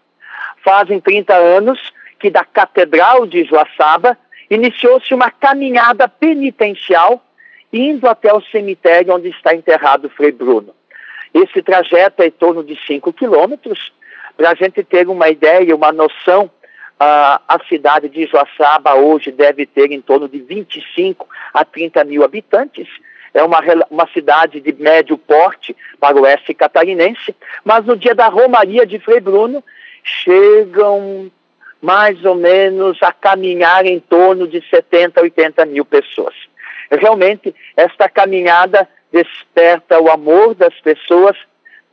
Fazem 0.64 1.00
30 1.00 1.36
anos 1.36 1.94
que 2.20 2.30
da 2.30 2.44
Catedral 2.44 3.28
de 3.28 3.44
Joaçaba 3.44 4.18
iniciou-se 4.50 5.14
uma 5.14 5.30
caminhada 5.30 6.08
penitencial 6.08 7.22
indo 7.72 8.08
até 8.08 8.34
o 8.34 8.42
cemitério 8.42 9.14
onde 9.14 9.30
está 9.30 9.54
enterrado 9.54 10.10
Frei 10.10 10.32
Bruno. 10.32 10.74
Esse 11.34 11.62
trajeto 11.62 12.22
é 12.24 12.28
em 12.28 12.32
torno 12.32 12.64
de 12.64 12.78
5 12.88 13.12
quilômetros. 13.14 13.92
Para 14.36 14.52
a 14.52 14.56
gente 14.56 14.84
ter 14.84 15.08
uma 15.08 15.30
ideia, 15.30 15.76
uma 15.76 15.92
noção, 15.92 16.50
a 17.00 17.60
cidade 17.68 18.10
de 18.10 18.26
Joaçaba 18.26 18.96
hoje 18.96 19.32
deve 19.32 19.66
ter 19.66 19.92
em 19.92 20.02
torno 20.02 20.28
de 20.28 20.40
25 20.40 21.28
a 21.54 21.64
30 21.64 22.04
mil 22.06 22.24
habitantes. 22.24 22.88
É 23.34 23.44
uma, 23.44 23.60
uma 23.90 24.08
cidade 24.08 24.60
de 24.60 24.74
médio 24.74 25.18
porte 25.18 25.76
para 26.00 26.18
o 26.18 26.22
oeste 26.22 26.54
catarinense, 26.54 27.36
mas 27.64 27.86
no 27.86 27.96
dia 27.96 28.16
da 28.16 28.28
Romaria 28.28 28.86
de 28.86 28.98
Frei 29.00 29.20
Bruno 29.20 29.64
chegam 30.04 31.30
mais 31.82 32.24
ou 32.26 32.36
menos 32.36 33.02
a 33.02 33.12
caminhar 33.12 33.86
em 33.86 34.00
torno 34.00 34.48
de 34.48 34.62
70, 34.70 35.22
80 35.22 35.66
mil 35.66 35.86
pessoas. 35.86 36.36
Realmente, 36.90 37.54
esta 37.76 38.10
caminhada 38.10 38.88
desperta 39.12 40.00
o 40.00 40.10
amor 40.10 40.56
das 40.56 40.74
pessoas 40.82 41.38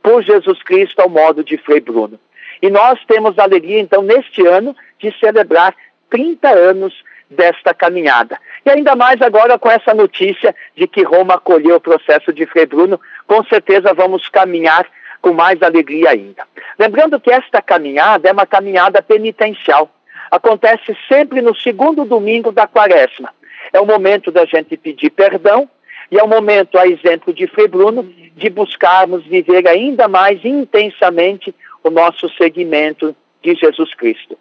por 0.01 0.21
Jesus 0.23 0.61
Cristo 0.63 0.99
ao 0.99 1.09
modo 1.09 1.43
de 1.43 1.57
Frei 1.57 1.79
Bruno. 1.79 2.19
E 2.61 2.69
nós 2.69 2.99
temos 3.05 3.37
a 3.37 3.43
alegria, 3.43 3.79
então, 3.79 4.01
neste 4.01 4.45
ano, 4.45 4.75
de 4.99 5.13
celebrar 5.19 5.75
30 6.09 6.49
anos 6.49 7.03
desta 7.29 7.73
caminhada. 7.73 8.39
E 8.65 8.69
ainda 8.69 8.95
mais 8.95 9.21
agora 9.21 9.57
com 9.57 9.69
essa 9.69 9.93
notícia 9.93 10.55
de 10.75 10.87
que 10.87 11.03
Roma 11.03 11.35
acolheu 11.35 11.75
o 11.77 11.81
processo 11.81 12.31
de 12.31 12.45
Frei 12.45 12.65
Bruno, 12.65 12.99
com 13.27 13.43
certeza 13.45 13.93
vamos 13.93 14.29
caminhar 14.29 14.85
com 15.25 15.33
mais 15.33 15.59
alegria 15.63 16.11
ainda. 16.11 16.43
Lembrando 16.77 17.19
que 17.19 17.31
esta 17.31 17.59
caminhada 17.59 18.29
é 18.29 18.31
uma 18.31 18.45
caminhada 18.45 19.01
penitencial. 19.01 19.89
Acontece 20.29 20.95
sempre 21.07 21.41
no 21.41 21.55
segundo 21.55 22.05
domingo 22.05 22.51
da 22.51 22.67
quaresma. 22.67 23.33
É 23.73 23.81
o 23.81 23.87
momento 23.87 24.31
da 24.31 24.45
gente 24.45 24.77
pedir 24.77 25.09
perdão 25.09 25.67
e 26.11 26.19
é 26.19 26.23
o 26.23 26.27
momento, 26.27 26.77
a 26.77 26.85
exemplo 26.85 27.33
de 27.33 27.47
Frei 27.47 27.67
Bruno, 27.67 28.03
de 28.03 28.49
buscarmos 28.51 29.25
viver 29.25 29.67
ainda 29.67 30.07
mais 30.07 30.45
intensamente 30.45 31.55
o 31.83 31.89
nosso 31.89 32.29
seguimento 32.37 33.15
de 33.41 33.55
Jesus 33.55 33.95
Cristo. 33.95 34.37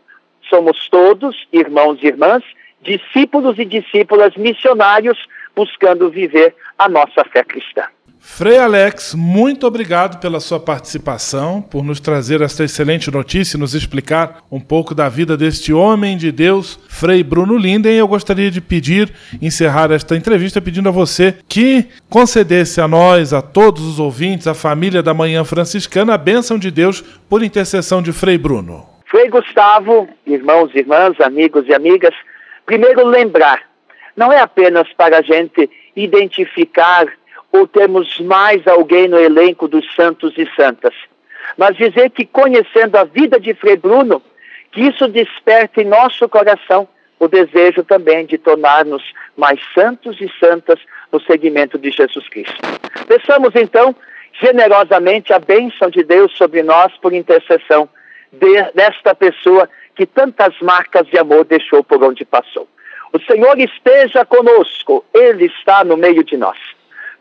Somos 0.50 0.86
todos, 0.90 1.48
irmãos 1.50 1.98
e 2.02 2.08
irmãs, 2.08 2.44
discípulos 2.82 3.58
e 3.58 3.64
discípulas 3.64 4.36
missionários 4.36 5.16
buscando 5.56 6.10
viver 6.10 6.54
a 6.78 6.90
nossa 6.90 7.24
fé 7.24 7.42
cristã. 7.42 7.84
Frei 8.26 8.58
Alex, 8.58 9.14
muito 9.14 9.64
obrigado 9.64 10.18
pela 10.18 10.40
sua 10.40 10.58
participação, 10.58 11.62
por 11.62 11.84
nos 11.84 12.00
trazer 12.00 12.40
esta 12.40 12.64
excelente 12.64 13.08
notícia 13.08 13.56
e 13.56 13.60
nos 13.60 13.74
explicar 13.74 14.38
um 14.50 14.58
pouco 14.58 14.92
da 14.92 15.08
vida 15.08 15.36
deste 15.36 15.72
homem 15.72 16.16
de 16.16 16.32
Deus, 16.32 16.80
Frei 16.88 17.22
Bruno 17.22 17.56
Linden. 17.56 17.94
Eu 17.94 18.08
gostaria 18.08 18.50
de 18.50 18.60
pedir, 18.60 19.12
encerrar 19.40 19.92
esta 19.92 20.16
entrevista, 20.16 20.60
pedindo 20.60 20.88
a 20.88 20.92
você 20.92 21.36
que 21.48 21.86
concedesse 22.10 22.80
a 22.80 22.88
nós, 22.88 23.32
a 23.32 23.40
todos 23.40 23.84
os 23.86 24.00
ouvintes, 24.00 24.48
a 24.48 24.54
família 24.54 25.00
da 25.00 25.14
Manhã 25.14 25.44
Franciscana, 25.44 26.14
a 26.14 26.18
bênção 26.18 26.58
de 26.58 26.72
Deus 26.72 27.02
por 27.02 27.40
intercessão 27.40 28.02
de 28.02 28.12
Frei 28.12 28.36
Bruno. 28.36 28.84
Frei 29.08 29.28
Gustavo, 29.28 30.08
irmãos, 30.26 30.74
irmãs, 30.74 31.20
amigos 31.20 31.68
e 31.68 31.74
amigas, 31.74 32.14
primeiro 32.66 33.06
lembrar, 33.06 33.60
não 34.16 34.32
é 34.32 34.40
apenas 34.40 34.92
para 34.94 35.18
a 35.18 35.22
gente 35.22 35.70
identificar 35.94 37.06
ou 37.54 37.68
termos 37.68 38.18
mais 38.18 38.66
alguém 38.66 39.06
no 39.06 39.16
elenco 39.16 39.68
dos 39.68 39.86
santos 39.94 40.34
e 40.36 40.44
santas. 40.56 40.92
Mas 41.56 41.76
dizer 41.76 42.10
que 42.10 42.26
conhecendo 42.26 42.96
a 42.96 43.04
vida 43.04 43.38
de 43.38 43.54
Frei 43.54 43.76
Bruno, 43.76 44.20
que 44.72 44.80
isso 44.80 45.06
desperte 45.06 45.82
em 45.82 45.84
nosso 45.84 46.28
coração 46.28 46.88
o 47.16 47.28
desejo 47.28 47.84
também 47.84 48.26
de 48.26 48.38
tornar-nos 48.38 49.04
mais 49.36 49.60
santos 49.72 50.20
e 50.20 50.28
santas 50.40 50.80
no 51.12 51.20
seguimento 51.20 51.78
de 51.78 51.92
Jesus 51.92 52.28
Cristo. 52.28 52.56
Peçamos 53.06 53.54
então 53.54 53.94
generosamente 54.32 55.32
a 55.32 55.38
bênção 55.38 55.88
de 55.88 56.02
Deus 56.02 56.36
sobre 56.36 56.60
nós 56.64 56.92
por 56.96 57.12
intercessão 57.12 57.88
de, 58.32 58.62
desta 58.74 59.14
pessoa 59.14 59.70
que 59.94 60.06
tantas 60.06 60.58
marcas 60.60 61.06
de 61.06 61.16
amor 61.16 61.44
deixou 61.44 61.84
por 61.84 62.02
onde 62.02 62.24
passou. 62.24 62.66
O 63.12 63.20
Senhor 63.20 63.56
esteja 63.60 64.24
conosco, 64.24 65.04
Ele 65.14 65.44
está 65.44 65.84
no 65.84 65.96
meio 65.96 66.24
de 66.24 66.36
nós 66.36 66.58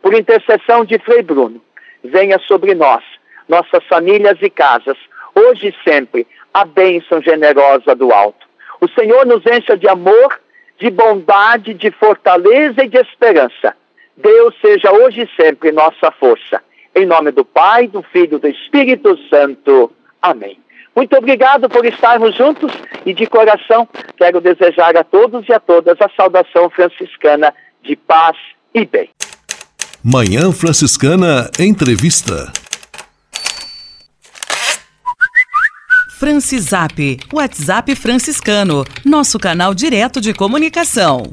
por 0.04 0.12
intercessão 0.12 0.84
de 0.84 0.98
Frei 0.98 1.22
Bruno, 1.22 1.62
venha 2.04 2.38
sobre 2.40 2.74
nós, 2.74 3.02
nossas 3.48 3.82
famílias 3.86 4.36
e 4.42 4.50
casas, 4.50 4.98
hoje 5.34 5.68
e 5.68 5.82
sempre, 5.82 6.26
a 6.52 6.66
bênção 6.66 7.22
generosa 7.22 7.94
do 7.94 8.12
alto. 8.12 8.46
O 8.82 8.88
Senhor 8.88 9.24
nos 9.24 9.42
encha 9.46 9.78
de 9.78 9.88
amor, 9.88 10.38
de 10.78 10.90
bondade, 10.90 11.72
de 11.72 11.90
fortaleza 11.90 12.84
e 12.84 12.88
de 12.88 12.98
esperança. 12.98 13.74
Deus 14.14 14.54
seja 14.60 14.92
hoje 14.92 15.22
e 15.22 15.42
sempre 15.42 15.72
nossa 15.72 16.10
força. 16.10 16.62
Em 16.94 17.06
nome 17.06 17.30
do 17.30 17.42
Pai, 17.42 17.88
do 17.88 18.02
Filho 18.02 18.36
e 18.36 18.40
do 18.40 18.48
Espírito 18.48 19.18
Santo. 19.30 19.90
Amém. 20.20 20.58
Muito 20.94 21.16
obrigado 21.16 21.66
por 21.66 21.86
estarmos 21.86 22.36
juntos 22.36 22.70
e 23.06 23.14
de 23.14 23.26
coração 23.26 23.88
quero 24.18 24.42
desejar 24.42 24.98
a 24.98 25.02
todos 25.02 25.48
e 25.48 25.52
a 25.54 25.58
todas 25.58 25.98
a 25.98 26.10
saudação 26.14 26.68
franciscana 26.68 27.54
de 27.82 27.96
paz 27.96 28.36
e 28.74 28.84
bem. 28.84 29.08
Manhã 30.06 30.52
Franciscana 30.52 31.50
Entrevista. 31.58 32.52
Francisap, 36.18 37.18
WhatsApp 37.32 37.94
franciscano, 37.96 38.84
nosso 39.02 39.38
canal 39.38 39.72
direto 39.72 40.20
de 40.20 40.34
comunicação. 40.34 41.32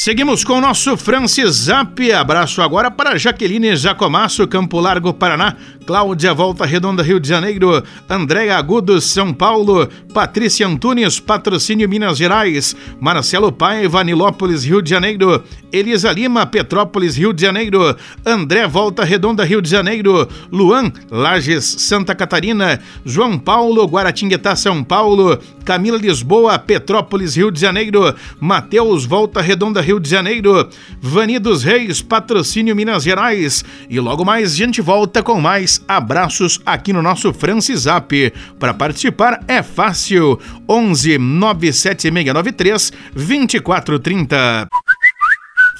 Seguimos 0.00 0.44
com 0.44 0.52
o 0.52 0.60
nosso 0.60 0.96
Francisap. 0.96 2.12
Abraço 2.12 2.62
agora 2.62 2.88
para 2.88 3.18
Jaqueline 3.18 3.74
Jacomasso, 3.74 4.46
Campo 4.46 4.78
Largo, 4.78 5.12
Paraná. 5.12 5.56
Cláudia 5.88 6.34
Volta 6.34 6.66
Redonda, 6.66 7.02
Rio 7.02 7.18
de 7.18 7.26
Janeiro, 7.26 7.82
Andréa 8.10 8.58
Agudo, 8.58 9.00
São 9.00 9.32
Paulo, 9.32 9.88
Patrícia 10.12 10.66
Antunes, 10.66 11.18
Patrocínio 11.18 11.88
Minas 11.88 12.18
Gerais, 12.18 12.76
Marcelo 13.00 13.50
Paiva, 13.50 14.04
Nilópolis, 14.04 14.64
Rio 14.64 14.82
de 14.82 14.90
Janeiro, 14.90 15.42
Elisa 15.72 16.12
Lima, 16.12 16.44
Petrópolis, 16.44 17.16
Rio 17.16 17.32
de 17.32 17.40
Janeiro, 17.40 17.96
André 18.22 18.66
Volta 18.66 19.02
Redonda, 19.02 19.44
Rio 19.44 19.62
de 19.62 19.70
Janeiro, 19.70 20.28
Luan, 20.52 20.92
Lages, 21.10 21.64
Santa 21.64 22.14
Catarina, 22.14 22.78
João 23.02 23.38
Paulo, 23.38 23.86
Guaratinguetá, 23.86 24.54
São 24.54 24.84
Paulo, 24.84 25.38
Camila 25.64 25.96
Lisboa, 25.96 26.58
Petrópolis, 26.58 27.34
Rio 27.34 27.50
de 27.50 27.60
Janeiro, 27.60 28.14
Mateus 28.38 29.06
Volta 29.06 29.40
Redonda, 29.40 29.80
Rio 29.88 29.98
de 29.98 30.10
Janeiro, 30.10 30.68
Vani 31.00 31.38
dos 31.38 31.62
Reis, 31.62 32.02
Patrocínio 32.02 32.76
Minas 32.76 33.02
Gerais, 33.02 33.64
e 33.88 33.98
logo 33.98 34.22
mais 34.22 34.52
a 34.52 34.54
gente 34.54 34.82
volta 34.82 35.22
com 35.22 35.40
mais 35.40 35.82
abraços 35.88 36.60
aqui 36.66 36.92
no 36.92 37.00
nosso 37.00 37.32
Francisap. 37.32 38.30
Para 38.58 38.74
participar 38.74 39.42
é 39.48 39.62
fácil. 39.62 40.38
11 40.68 41.16
97693 41.16 42.92
2430. 43.14 44.68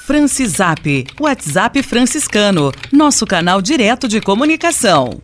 Francisap, 0.07 1.07
WhatsApp 1.21 1.83
franciscano, 1.83 2.73
nosso 2.91 3.27
canal 3.27 3.61
direto 3.61 4.09
de 4.09 4.23
comunicação. 4.23 5.21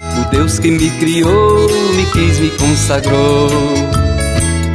O 0.00 0.30
Deus 0.30 0.60
que 0.60 0.70
me 0.70 0.88
criou, 1.00 1.68
me 1.96 2.06
quis, 2.12 2.38
me 2.38 2.50
consagrou 2.50 3.97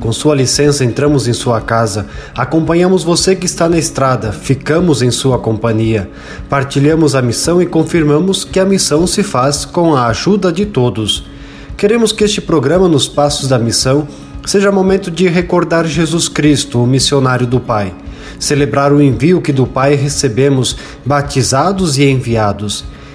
Com 0.00 0.12
sua 0.12 0.34
licença, 0.34 0.84
entramos 0.84 1.28
em 1.28 1.32
sua 1.32 1.60
casa, 1.60 2.06
acompanhamos 2.36 3.02
você 3.02 3.34
que 3.34 3.46
está 3.46 3.68
na 3.68 3.78
estrada, 3.78 4.32
ficamos 4.32 5.02
em 5.02 5.10
sua 5.10 5.38
companhia, 5.38 6.10
partilhamos 6.48 7.14
a 7.14 7.22
missão 7.22 7.62
e 7.62 7.66
confirmamos 7.66 8.44
que 8.44 8.60
a 8.60 8.64
missão 8.64 9.06
se 9.06 9.22
faz 9.22 9.64
com 9.64 9.94
a 9.94 10.06
ajuda 10.08 10.52
de 10.52 10.66
todos. 10.66 11.26
Queremos 11.76 12.12
que 12.12 12.24
este 12.24 12.40
programa 12.40 12.88
Nos 12.88 13.08
Passos 13.08 13.48
da 13.48 13.58
Missão 13.58 14.06
seja 14.44 14.70
momento 14.70 15.10
de 15.10 15.26
recordar 15.28 15.86
Jesus 15.86 16.28
Cristo, 16.28 16.82
o 16.82 16.86
missionário 16.86 17.46
do 17.46 17.58
Pai, 17.58 17.94
celebrar 18.38 18.92
o 18.92 19.00
envio 19.00 19.40
que 19.40 19.52
do 19.52 19.66
Pai 19.66 19.94
recebemos, 19.94 20.76
batizados 21.04 21.98
e 21.98 22.04
enviados 22.04 22.84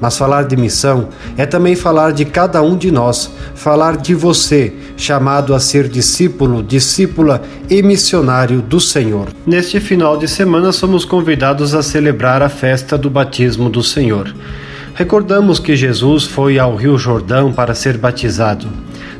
mas 0.00 0.16
falar 0.16 0.44
de 0.44 0.56
missão 0.56 1.08
é 1.36 1.46
também 1.46 1.74
falar 1.74 2.12
de 2.12 2.24
cada 2.24 2.62
um 2.62 2.76
de 2.76 2.90
nós, 2.90 3.30
falar 3.54 3.96
de 3.96 4.14
você, 4.14 4.72
chamado 4.96 5.54
a 5.54 5.60
ser 5.60 5.88
discípulo, 5.88 6.62
discípula 6.62 7.42
e 7.68 7.82
missionário 7.82 8.60
do 8.60 8.80
Senhor. 8.80 9.28
Neste 9.46 9.80
final 9.80 10.16
de 10.16 10.28
semana 10.28 10.72
somos 10.72 11.04
convidados 11.04 11.74
a 11.74 11.82
celebrar 11.82 12.42
a 12.42 12.48
festa 12.48 12.96
do 12.96 13.10
batismo 13.10 13.70
do 13.70 13.82
Senhor. 13.82 14.34
Recordamos 14.94 15.58
que 15.58 15.76
Jesus 15.76 16.24
foi 16.24 16.58
ao 16.58 16.74
Rio 16.74 16.96
Jordão 16.96 17.52
para 17.52 17.74
ser 17.74 17.98
batizado. 17.98 18.66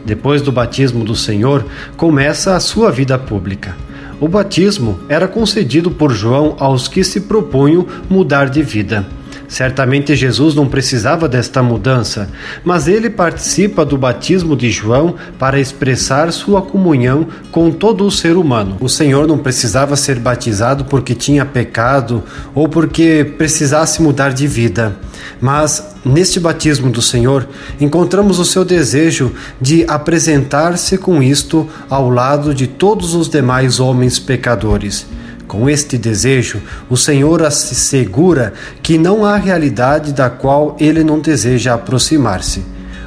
Depois 0.06 0.40
do 0.40 0.50
batismo 0.50 1.04
do 1.04 1.14
Senhor, 1.14 1.66
começa 1.96 2.56
a 2.56 2.60
sua 2.60 2.90
vida 2.90 3.18
pública. 3.18 3.76
O 4.18 4.26
batismo 4.26 4.98
era 5.08 5.28
concedido 5.28 5.90
por 5.90 6.12
João 6.12 6.56
aos 6.58 6.88
que 6.88 7.04
se 7.04 7.22
propunham 7.22 7.86
mudar 8.08 8.48
de 8.48 8.62
vida. 8.62 9.06
Certamente 9.48 10.14
Jesus 10.16 10.54
não 10.54 10.66
precisava 10.66 11.28
desta 11.28 11.62
mudança, 11.62 12.28
mas 12.64 12.88
ele 12.88 13.08
participa 13.08 13.84
do 13.84 13.96
batismo 13.96 14.56
de 14.56 14.70
João 14.70 15.14
para 15.38 15.60
expressar 15.60 16.32
sua 16.32 16.62
comunhão 16.62 17.26
com 17.50 17.70
todo 17.70 18.04
o 18.04 18.10
ser 18.10 18.36
humano. 18.36 18.76
O 18.80 18.88
Senhor 18.88 19.26
não 19.26 19.38
precisava 19.38 19.96
ser 19.96 20.18
batizado 20.18 20.84
porque 20.84 21.14
tinha 21.14 21.44
pecado 21.44 22.22
ou 22.54 22.68
porque 22.68 23.34
precisasse 23.36 24.02
mudar 24.02 24.30
de 24.30 24.46
vida. 24.46 24.96
Mas 25.40 25.96
neste 26.04 26.40
batismo 26.40 26.90
do 26.90 27.02
Senhor 27.02 27.48
encontramos 27.80 28.38
o 28.38 28.44
seu 28.44 28.64
desejo 28.64 29.32
de 29.60 29.84
apresentar-se 29.88 30.96
com 30.98 31.22
isto 31.22 31.68
ao 31.88 32.08
lado 32.08 32.54
de 32.54 32.66
todos 32.66 33.14
os 33.14 33.28
demais 33.28 33.80
homens 33.80 34.18
pecadores. 34.18 35.06
Com 35.46 35.70
este 35.70 35.96
desejo, 35.96 36.60
o 36.90 36.96
Senhor 36.96 37.42
assegura 37.42 38.52
que 38.82 38.98
não 38.98 39.24
há 39.24 39.36
realidade 39.36 40.12
da 40.12 40.28
qual 40.28 40.76
ele 40.80 41.04
não 41.04 41.20
deseja 41.20 41.74
aproximar-se. 41.74 42.64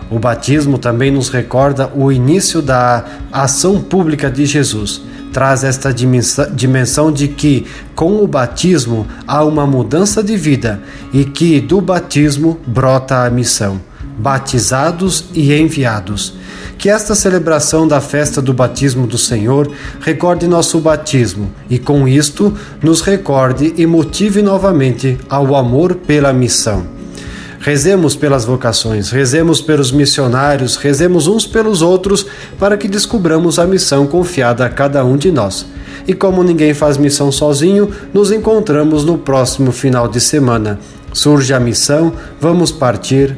O 0.09 0.17
batismo 0.17 0.77
também 0.77 1.11
nos 1.11 1.29
recorda 1.29 1.91
o 1.93 2.11
início 2.11 2.61
da 2.61 3.05
ação 3.31 3.79
pública 3.81 4.31
de 4.31 4.45
Jesus. 4.45 5.01
Traz 5.31 5.63
esta 5.63 5.93
dimensão 5.93 7.11
de 7.11 7.27
que, 7.27 7.67
com 7.93 8.23
o 8.23 8.27
batismo, 8.27 9.05
há 9.27 9.43
uma 9.43 9.67
mudança 9.67 10.23
de 10.23 10.35
vida 10.35 10.81
e 11.13 11.25
que 11.25 11.61
do 11.61 11.79
batismo 11.79 12.59
brota 12.65 13.25
a 13.25 13.29
missão. 13.29 13.79
Batizados 14.20 15.26
e 15.34 15.53
enviados. 15.53 16.34
Que 16.78 16.89
esta 16.89 17.15
celebração 17.15 17.88
da 17.88 17.99
festa 17.99 18.41
do 18.41 18.53
batismo 18.53 19.07
do 19.07 19.17
Senhor 19.17 19.72
recorde 19.99 20.47
nosso 20.47 20.80
batismo 20.80 21.51
e, 21.70 21.80
com 21.80 22.07
isto, 22.07 22.53
nos 22.82 23.01
recorde 23.01 23.74
e 23.78 23.86
motive 23.86 24.41
novamente 24.41 25.17
ao 25.30 25.55
amor 25.55 25.95
pela 25.95 26.32
missão. 26.32 26.86
Rezemos 27.59 28.15
pelas 28.15 28.45
vocações, 28.45 29.09
rezemos 29.09 29.59
pelos 29.59 29.91
missionários, 29.91 30.78
rezemos 30.78 31.28
uns 31.28 31.45
pelos 31.45 31.82
outros 31.82 32.26
para 32.57 32.78
que 32.78 32.88
descubramos 32.88 33.59
a 33.59 33.67
missão 33.67 34.07
confiada 34.07 34.65
a 34.65 34.70
cada 34.70 35.03
um 35.03 35.17
de 35.17 35.30
nós. 35.30 35.65
E 36.07 36.13
como 36.13 36.41
ninguém 36.41 36.74
faz 36.74 36.97
missão 36.97 37.32
sozinho, 37.32 37.91
nos 38.13 38.32
encontramos 38.32 39.03
no 39.03 39.17
próximo 39.17 39.74
final 39.74 40.07
de 40.07 40.22
semana. 40.22 40.80
Surge 41.11 41.53
a 41.53 41.59
missão, 41.59 42.13
vamos 42.39 42.72
partir, 42.72 43.38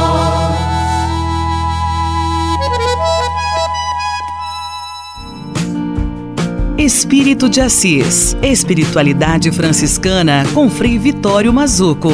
Espírito 6.81 7.47
de 7.47 7.61
Assis. 7.61 8.35
Espiritualidade 8.41 9.51
franciscana 9.51 10.43
com 10.51 10.67
Frei 10.67 10.97
Vitório 10.97 11.53
Mazuco. 11.53 12.09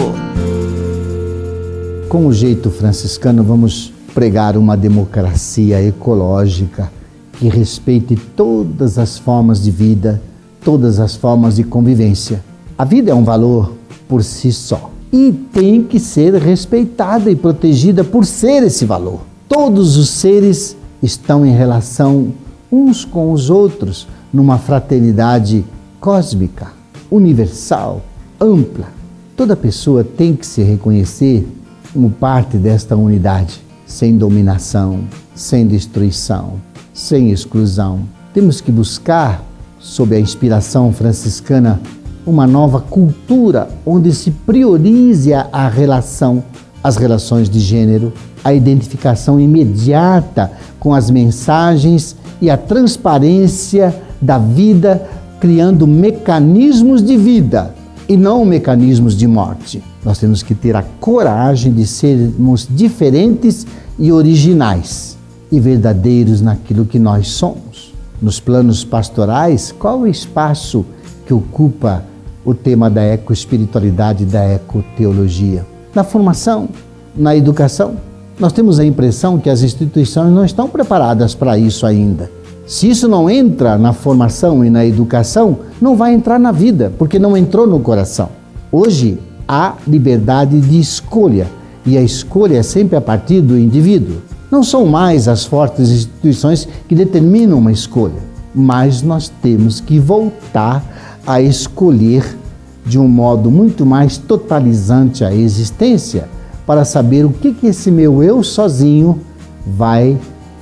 Com 2.09 2.27
o 2.27 2.33
jeito 2.33 2.69
franciscano, 2.69 3.45
vamos 3.45 3.93
pregar 4.13 4.57
uma 4.57 4.75
democracia 4.75 5.81
ecológica 5.81 6.91
que 7.39 7.47
respeite 7.47 8.17
todas 8.35 8.99
as 8.99 9.17
formas 9.17 9.63
de 9.63 9.71
vida, 9.71 10.21
todas 10.61 10.99
as 10.99 11.15
formas 11.15 11.55
de 11.55 11.63
convivência. 11.63 12.43
A 12.77 12.83
vida 12.83 13.11
é 13.11 13.15
um 13.15 13.23
valor 13.23 13.71
por 14.05 14.21
si 14.21 14.51
só 14.51 14.91
e 15.13 15.31
tem 15.31 15.81
que 15.81 15.97
ser 15.97 16.33
respeitada 16.33 17.31
e 17.31 17.37
protegida 17.37 18.03
por 18.03 18.25
ser 18.25 18.63
esse 18.63 18.83
valor. 18.83 19.21
Todos 19.47 19.95
os 19.95 20.09
seres 20.09 20.75
estão 21.01 21.45
em 21.45 21.55
relação 21.55 22.33
uns 22.69 23.05
com 23.05 23.31
os 23.31 23.49
outros 23.49 24.05
numa 24.31 24.57
fraternidade 24.57 25.65
cósmica, 25.99 26.67
universal, 27.09 28.01
ampla. 28.39 28.87
Toda 29.35 29.55
pessoa 29.55 30.03
tem 30.03 30.35
que 30.35 30.45
se 30.45 30.61
reconhecer 30.61 31.47
como 31.93 32.09
parte 32.09 32.57
desta 32.57 32.95
unidade, 32.95 33.61
sem 33.85 34.17
dominação, 34.17 35.01
sem 35.33 35.67
destruição, 35.67 36.53
sem 36.93 37.31
exclusão. 37.31 38.01
Temos 38.33 38.61
que 38.61 38.71
buscar, 38.71 39.43
sob 39.79 40.15
a 40.15 40.19
inspiração 40.19 40.91
franciscana, 40.91 41.79
uma 42.25 42.45
nova 42.45 42.81
cultura 42.81 43.69
onde 43.85 44.13
se 44.13 44.31
priorize 44.31 45.33
a 45.33 45.69
relação, 45.69 46.43
as 46.83 46.97
relações 46.97 47.49
de 47.49 47.59
gênero, 47.59 48.11
a 48.43 48.53
identificação 48.53 49.39
imediata 49.39 50.51
com 50.79 50.93
as 50.93 51.09
mensagens 51.09 52.15
e 52.41 52.49
a 52.49 52.57
transparência 52.57 53.95
da 54.21 54.37
vida, 54.37 55.07
criando 55.39 55.85
mecanismos 55.85 57.03
de 57.03 57.15
vida 57.17 57.73
e 58.07 58.15
não 58.15 58.45
mecanismos 58.45 59.15
de 59.15 59.27
morte. 59.27 59.83
Nós 60.03 60.17
temos 60.17 60.41
que 60.41 60.55
ter 60.55 60.75
a 60.75 60.83
coragem 60.99 61.73
de 61.73 61.85
sermos 61.85 62.67
diferentes 62.69 63.67
e 63.99 64.11
originais 64.11 65.17
e 65.51 65.59
verdadeiros 65.59 66.41
naquilo 66.41 66.85
que 66.85 66.99
nós 66.99 67.27
somos. 67.27 67.93
Nos 68.21 68.39
planos 68.39 68.83
pastorais, 68.83 69.73
qual 69.77 69.99
o 69.99 70.07
espaço 70.07 70.85
que 71.25 71.33
ocupa 71.33 72.03
o 72.43 72.53
tema 72.53 72.89
da 72.89 73.03
ecoespiritualidade 73.03 74.23
e 74.23 74.25
da 74.25 74.53
ecoteologia? 74.53 75.65
Na 75.93 76.03
formação, 76.03 76.69
na 77.15 77.35
educação. 77.35 77.95
Nós 78.39 78.53
temos 78.53 78.79
a 78.79 78.85
impressão 78.85 79.39
que 79.39 79.49
as 79.49 79.61
instituições 79.61 80.31
não 80.31 80.45
estão 80.45 80.69
preparadas 80.69 81.35
para 81.35 81.57
isso 81.57 81.85
ainda. 81.85 82.31
Se 82.67 82.89
isso 82.89 83.07
não 83.07 83.29
entra 83.29 83.77
na 83.77 83.93
formação 83.93 84.63
e 84.63 84.69
na 84.69 84.85
educação, 84.85 85.59
não 85.81 85.95
vai 85.95 86.13
entrar 86.13 86.37
na 86.37 86.51
vida, 86.51 86.91
porque 86.97 87.17
não 87.17 87.37
entrou 87.37 87.65
no 87.65 87.79
coração. 87.79 88.27
Hoje 88.69 89.17
há 89.47 89.75
liberdade 89.87 90.59
de 90.59 90.77
escolha 90.77 91.47
e 91.85 91.97
a 91.97 92.01
escolha 92.01 92.57
é 92.57 92.63
sempre 92.63 92.97
a 92.97 93.01
partir 93.01 93.39
do 93.39 93.57
indivíduo. 93.57 94.17
Não 94.51 94.63
são 94.63 94.85
mais 94.85 95.29
as 95.29 95.45
fortes 95.45 95.89
instituições 95.89 96.67
que 96.89 96.93
determinam 96.93 97.57
uma 97.57 97.71
escolha, 97.71 98.21
mas 98.53 99.01
nós 99.01 99.31
temos 99.41 99.79
que 99.79 99.97
voltar 99.97 100.83
a 101.25 101.41
escolher 101.41 102.37
de 102.85 102.99
um 102.99 103.07
modo 103.07 103.49
muito 103.49 103.85
mais 103.85 104.17
totalizante 104.17 105.23
a 105.23 105.33
existência 105.33 106.27
para 106.65 106.83
saber 106.83 107.23
o 107.25 107.29
que, 107.29 107.53
que 107.53 107.67
esse 107.67 107.89
meu 107.89 108.21
eu 108.21 108.43
sozinho 108.43 109.21
vai 109.65 110.17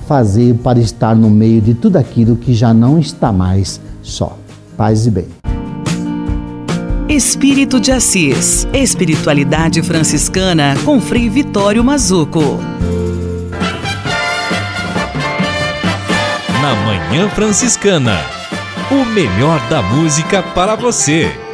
fazer 0.06 0.54
para 0.62 0.78
estar 0.78 1.14
no 1.14 1.28
meio 1.28 1.60
de 1.60 1.74
tudo 1.74 1.96
aquilo 1.96 2.36
que 2.36 2.54
já 2.54 2.72
não 2.72 2.98
está 2.98 3.32
mais 3.32 3.80
só. 4.02 4.38
Paz 4.76 5.06
e 5.06 5.10
bem. 5.10 5.26
Espírito 7.08 7.78
de 7.78 7.92
Assis. 7.92 8.66
Espiritualidade 8.72 9.82
franciscana 9.82 10.74
com 10.84 11.00
Frei 11.00 11.28
Vitório 11.28 11.82
Mazuco. 11.84 12.58
Na 16.60 16.74
Manhã 16.84 17.28
Franciscana. 17.28 18.18
O 18.90 19.04
melhor 19.04 19.60
da 19.68 19.82
música 19.82 20.42
para 20.42 20.74
você. 20.74 21.45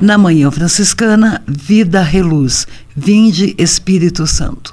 Na 0.00 0.16
Manhã 0.16 0.48
Franciscana, 0.50 1.42
Vida 1.44 2.02
Reluz. 2.02 2.68
Vinde 2.94 3.54
Espírito 3.58 4.28
Santo. 4.28 4.72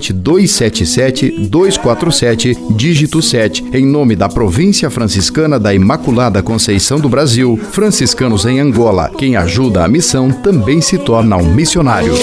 corrente 0.00 0.12
277 0.12 1.48
247, 1.48 2.56
dígito 2.70 3.20
7, 3.20 3.64
em 3.74 3.86
nome 3.86 4.16
da 4.16 4.28
Província 4.28 4.88
Franciscana 4.88 5.60
da 5.60 5.74
Imaculada 5.74 6.42
Conceição 6.42 6.98
do 6.98 7.08
Brasil, 7.08 7.60
franciscanos 7.70 8.46
em 8.46 8.58
Angola. 8.58 9.10
Quem 9.16 9.36
ajuda 9.36 9.84
a 9.84 9.88
missão 9.88 10.30
também 10.30 10.80
se 10.80 10.96
torna 10.96 11.36
um 11.36 11.54
missionário. 11.54 12.14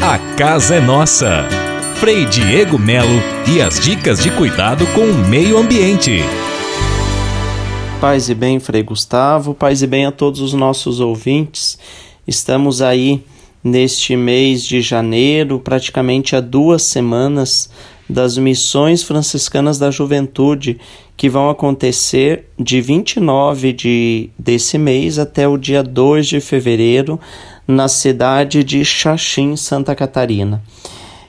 A 0.00 0.18
casa 0.36 0.76
é 0.76 0.80
nossa. 0.80 1.46
Frei 1.96 2.24
Diego 2.26 2.78
Melo 2.78 3.22
e 3.48 3.60
as 3.60 3.80
dicas 3.80 4.22
de 4.22 4.30
cuidado 4.30 4.86
com 4.88 5.04
o 5.04 5.28
meio 5.28 5.58
ambiente. 5.58 6.22
Paz 8.06 8.28
e 8.28 8.36
bem, 8.36 8.60
Frei 8.60 8.84
Gustavo, 8.84 9.52
paz 9.52 9.82
e 9.82 9.86
bem 9.88 10.06
a 10.06 10.12
todos 10.12 10.40
os 10.40 10.52
nossos 10.54 11.00
ouvintes. 11.00 11.76
Estamos 12.24 12.80
aí 12.80 13.20
neste 13.64 14.14
mês 14.14 14.64
de 14.64 14.80
janeiro, 14.80 15.58
praticamente 15.58 16.36
há 16.36 16.40
duas 16.40 16.84
semanas 16.84 17.68
das 18.08 18.38
missões 18.38 19.02
franciscanas 19.02 19.76
da 19.76 19.90
juventude 19.90 20.78
que 21.16 21.28
vão 21.28 21.50
acontecer 21.50 22.48
de 22.56 22.80
29 22.80 23.72
de, 23.72 24.30
desse 24.38 24.78
mês 24.78 25.18
até 25.18 25.48
o 25.48 25.56
dia 25.56 25.82
2 25.82 26.28
de 26.28 26.40
fevereiro 26.40 27.18
na 27.66 27.88
cidade 27.88 28.62
de 28.62 28.84
Xaxim, 28.84 29.56
Santa 29.56 29.96
Catarina. 29.96 30.62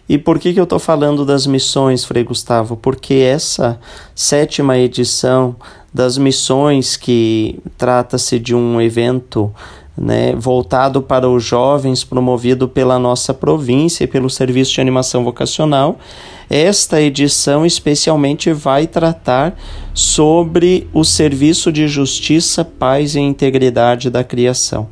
E 0.10 0.18
por 0.18 0.40
que, 0.40 0.54
que 0.54 0.60
eu 0.60 0.64
estou 0.64 0.80
falando 0.80 1.26
das 1.26 1.46
missões, 1.46 2.06
Frei 2.06 2.24
Gustavo? 2.24 2.78
Porque 2.78 3.16
essa 3.16 3.80
sétima 4.16 4.78
edição 4.78 5.56
das 5.94 6.18
missões, 6.18 6.96
que 6.96 7.60
trata-se 7.78 8.40
de 8.40 8.56
um 8.56 8.80
evento 8.80 9.54
né, 9.98 10.36
voltado 10.36 11.02
para 11.02 11.28
os 11.28 11.44
jovens, 11.44 12.04
promovido 12.04 12.68
pela 12.68 13.00
nossa 13.00 13.34
província 13.34 14.04
e 14.04 14.08
pelo 14.08 14.30
Serviço 14.30 14.74
de 14.74 14.82
Animação 14.82 15.24
Vocacional. 15.24 15.98
Esta 16.50 17.02
edição 17.02 17.66
especialmente 17.66 18.54
vai 18.54 18.88
tratar 18.88 19.58
sobre 19.94 20.88
o 20.94 21.04
serviço 21.04 21.72
de 21.72 21.88
justiça, 21.88 22.64
paz 22.64 23.16
e 23.16 23.20
integridade 23.20 24.10
da 24.10 24.24
criação. 24.24 24.88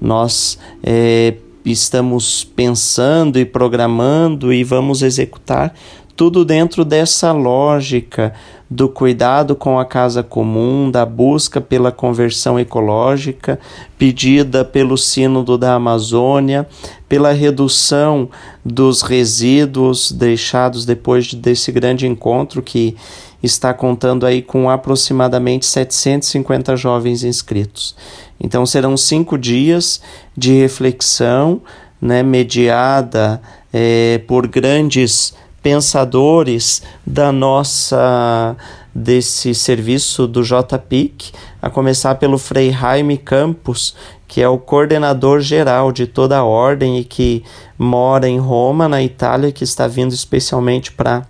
Nós 0.00 0.58
é, 0.82 1.34
estamos 1.64 2.44
pensando 2.44 3.38
e 3.38 3.44
programando 3.44 4.52
e 4.52 4.64
vamos 4.64 5.02
executar 5.02 5.74
tudo 6.16 6.44
dentro 6.44 6.84
dessa 6.84 7.32
lógica 7.32 8.34
do 8.68 8.88
cuidado 8.88 9.54
com 9.54 9.78
a 9.78 9.84
casa 9.84 10.22
comum, 10.22 10.90
da 10.90 11.04
busca 11.04 11.60
pela 11.60 11.92
conversão 11.92 12.58
ecológica, 12.58 13.58
pedida 13.98 14.64
pelo 14.64 14.96
Sínodo 14.96 15.58
da 15.58 15.74
Amazônia, 15.74 16.66
pela 17.08 17.32
redução 17.32 18.30
dos 18.64 19.02
resíduos 19.02 20.10
deixados 20.10 20.86
depois 20.86 21.34
desse 21.34 21.70
grande 21.70 22.06
encontro 22.06 22.62
que 22.62 22.96
está 23.42 23.74
contando 23.74 24.24
aí 24.24 24.40
com 24.40 24.70
aproximadamente 24.70 25.66
750 25.66 26.76
jovens 26.76 27.24
inscritos. 27.24 27.96
Então 28.40 28.64
serão 28.64 28.96
cinco 28.96 29.36
dias 29.36 30.00
de 30.36 30.52
reflexão, 30.52 31.60
né, 32.00 32.22
mediada 32.22 33.40
é, 33.72 34.20
por 34.26 34.46
grandes 34.46 35.34
pensadores 35.62 36.82
da 37.06 37.30
nossa 37.30 38.56
desse 38.94 39.54
serviço 39.54 40.26
do 40.26 40.42
JPIC, 40.42 41.32
a 41.62 41.70
começar 41.70 42.16
pelo 42.16 42.36
Frei 42.36 42.70
Jaime 42.70 43.16
Campos, 43.16 43.94
que 44.28 44.42
é 44.42 44.48
o 44.48 44.58
coordenador 44.58 45.40
geral 45.40 45.92
de 45.92 46.06
toda 46.06 46.36
a 46.36 46.44
ordem 46.44 46.98
e 46.98 47.04
que 47.04 47.42
mora 47.78 48.28
em 48.28 48.38
Roma, 48.38 48.88
na 48.88 49.02
Itália, 49.02 49.52
que 49.52 49.64
está 49.64 49.86
vindo 49.86 50.12
especialmente 50.12 50.92
para 50.92 51.26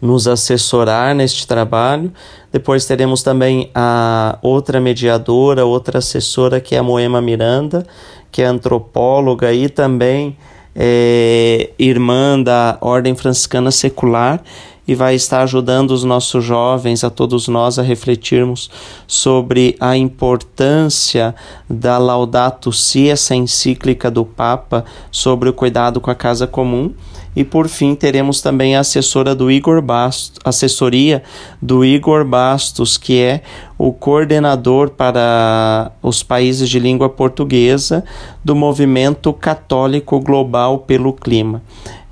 nos 0.00 0.26
assessorar 0.26 1.14
neste 1.14 1.46
trabalho. 1.46 2.12
Depois 2.52 2.84
teremos 2.84 3.22
também 3.22 3.70
a 3.74 4.38
outra 4.42 4.80
mediadora, 4.80 5.64
outra 5.64 5.98
assessora, 5.98 6.60
que 6.60 6.74
é 6.74 6.78
a 6.78 6.82
Moema 6.82 7.20
Miranda, 7.20 7.86
que 8.30 8.42
é 8.42 8.46
antropóloga 8.46 9.52
e 9.52 9.68
também 9.68 10.36
é, 10.74 11.70
irmã 11.78 12.40
da 12.40 12.78
Ordem 12.80 13.14
Franciscana 13.14 13.70
Secular 13.70 14.42
e 14.90 14.94
vai 14.96 15.14
estar 15.14 15.42
ajudando 15.42 15.92
os 15.92 16.02
nossos 16.02 16.42
jovens, 16.42 17.04
a 17.04 17.10
todos 17.10 17.46
nós, 17.46 17.78
a 17.78 17.82
refletirmos 17.82 18.68
sobre 19.06 19.76
a 19.78 19.96
importância 19.96 21.32
da 21.68 21.96
Laudato 21.96 22.72
Si, 22.72 23.08
essa 23.08 23.32
encíclica 23.32 24.10
do 24.10 24.24
Papa 24.24 24.84
sobre 25.08 25.48
o 25.48 25.52
cuidado 25.52 26.00
com 26.00 26.10
a 26.10 26.14
casa 26.16 26.44
comum 26.44 26.92
e 27.34 27.44
por 27.44 27.68
fim, 27.68 27.94
teremos 27.94 28.40
também 28.40 28.74
a 28.74 28.80
assessora 28.80 29.36
do 29.36 29.50
Igor 29.50 29.80
Bastos, 29.80 30.40
assessoria 30.44 31.22
do 31.62 31.84
Igor 31.84 32.24
Bastos, 32.24 32.98
que 32.98 33.20
é 33.20 33.42
o 33.78 33.92
coordenador 33.92 34.90
para 34.90 35.92
os 36.02 36.24
países 36.24 36.68
de 36.68 36.80
língua 36.80 37.08
portuguesa 37.08 38.04
do 38.44 38.56
movimento 38.56 39.32
católico 39.32 40.18
global 40.18 40.78
pelo 40.78 41.12
clima. 41.12 41.62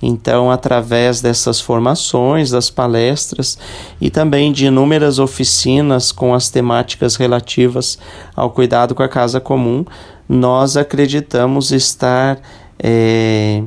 Então, 0.01 0.51
através 0.51 1.21
dessas 1.21 1.61
formações, 1.61 2.51
das 2.51 2.71
palestras 2.71 3.59
e 4.01 4.11
também 4.11 4.53
de 4.53 4.67
inúmeras 4.67 5.19
oficinas 5.19 6.13
com 6.13 6.33
as 6.33 6.49
temáticas 6.49 7.17
relativas 7.17 7.99
ao 8.35 8.51
cuidado 8.51 8.95
com 8.95 9.03
a 9.03 9.09
casa 9.09 9.41
comum, 9.41 9.85
nós 10.29 10.77
acreditamos 10.77 11.73
estar 11.73 12.39
é, 12.79 13.63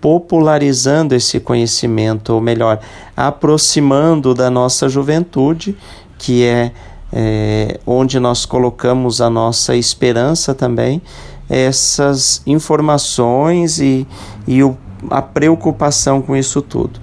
popularizando 0.00 1.14
esse 1.14 1.40
conhecimento, 1.40 2.34
ou 2.34 2.40
melhor, 2.40 2.78
aproximando 3.16 4.34
da 4.34 4.50
nossa 4.50 4.88
juventude, 4.88 5.76
que 6.18 6.44
é, 6.44 6.72
é 7.12 7.80
onde 7.86 8.20
nós 8.20 8.44
colocamos 8.44 9.20
a 9.20 9.28
nossa 9.28 9.74
esperança 9.74 10.54
também, 10.54 11.02
essas 11.48 12.42
informações 12.46 13.80
e, 13.80 14.06
e 14.46 14.62
o, 14.62 14.76
a 15.10 15.22
preocupação 15.22 16.20
com 16.20 16.36
isso 16.36 16.60
tudo. 16.62 17.00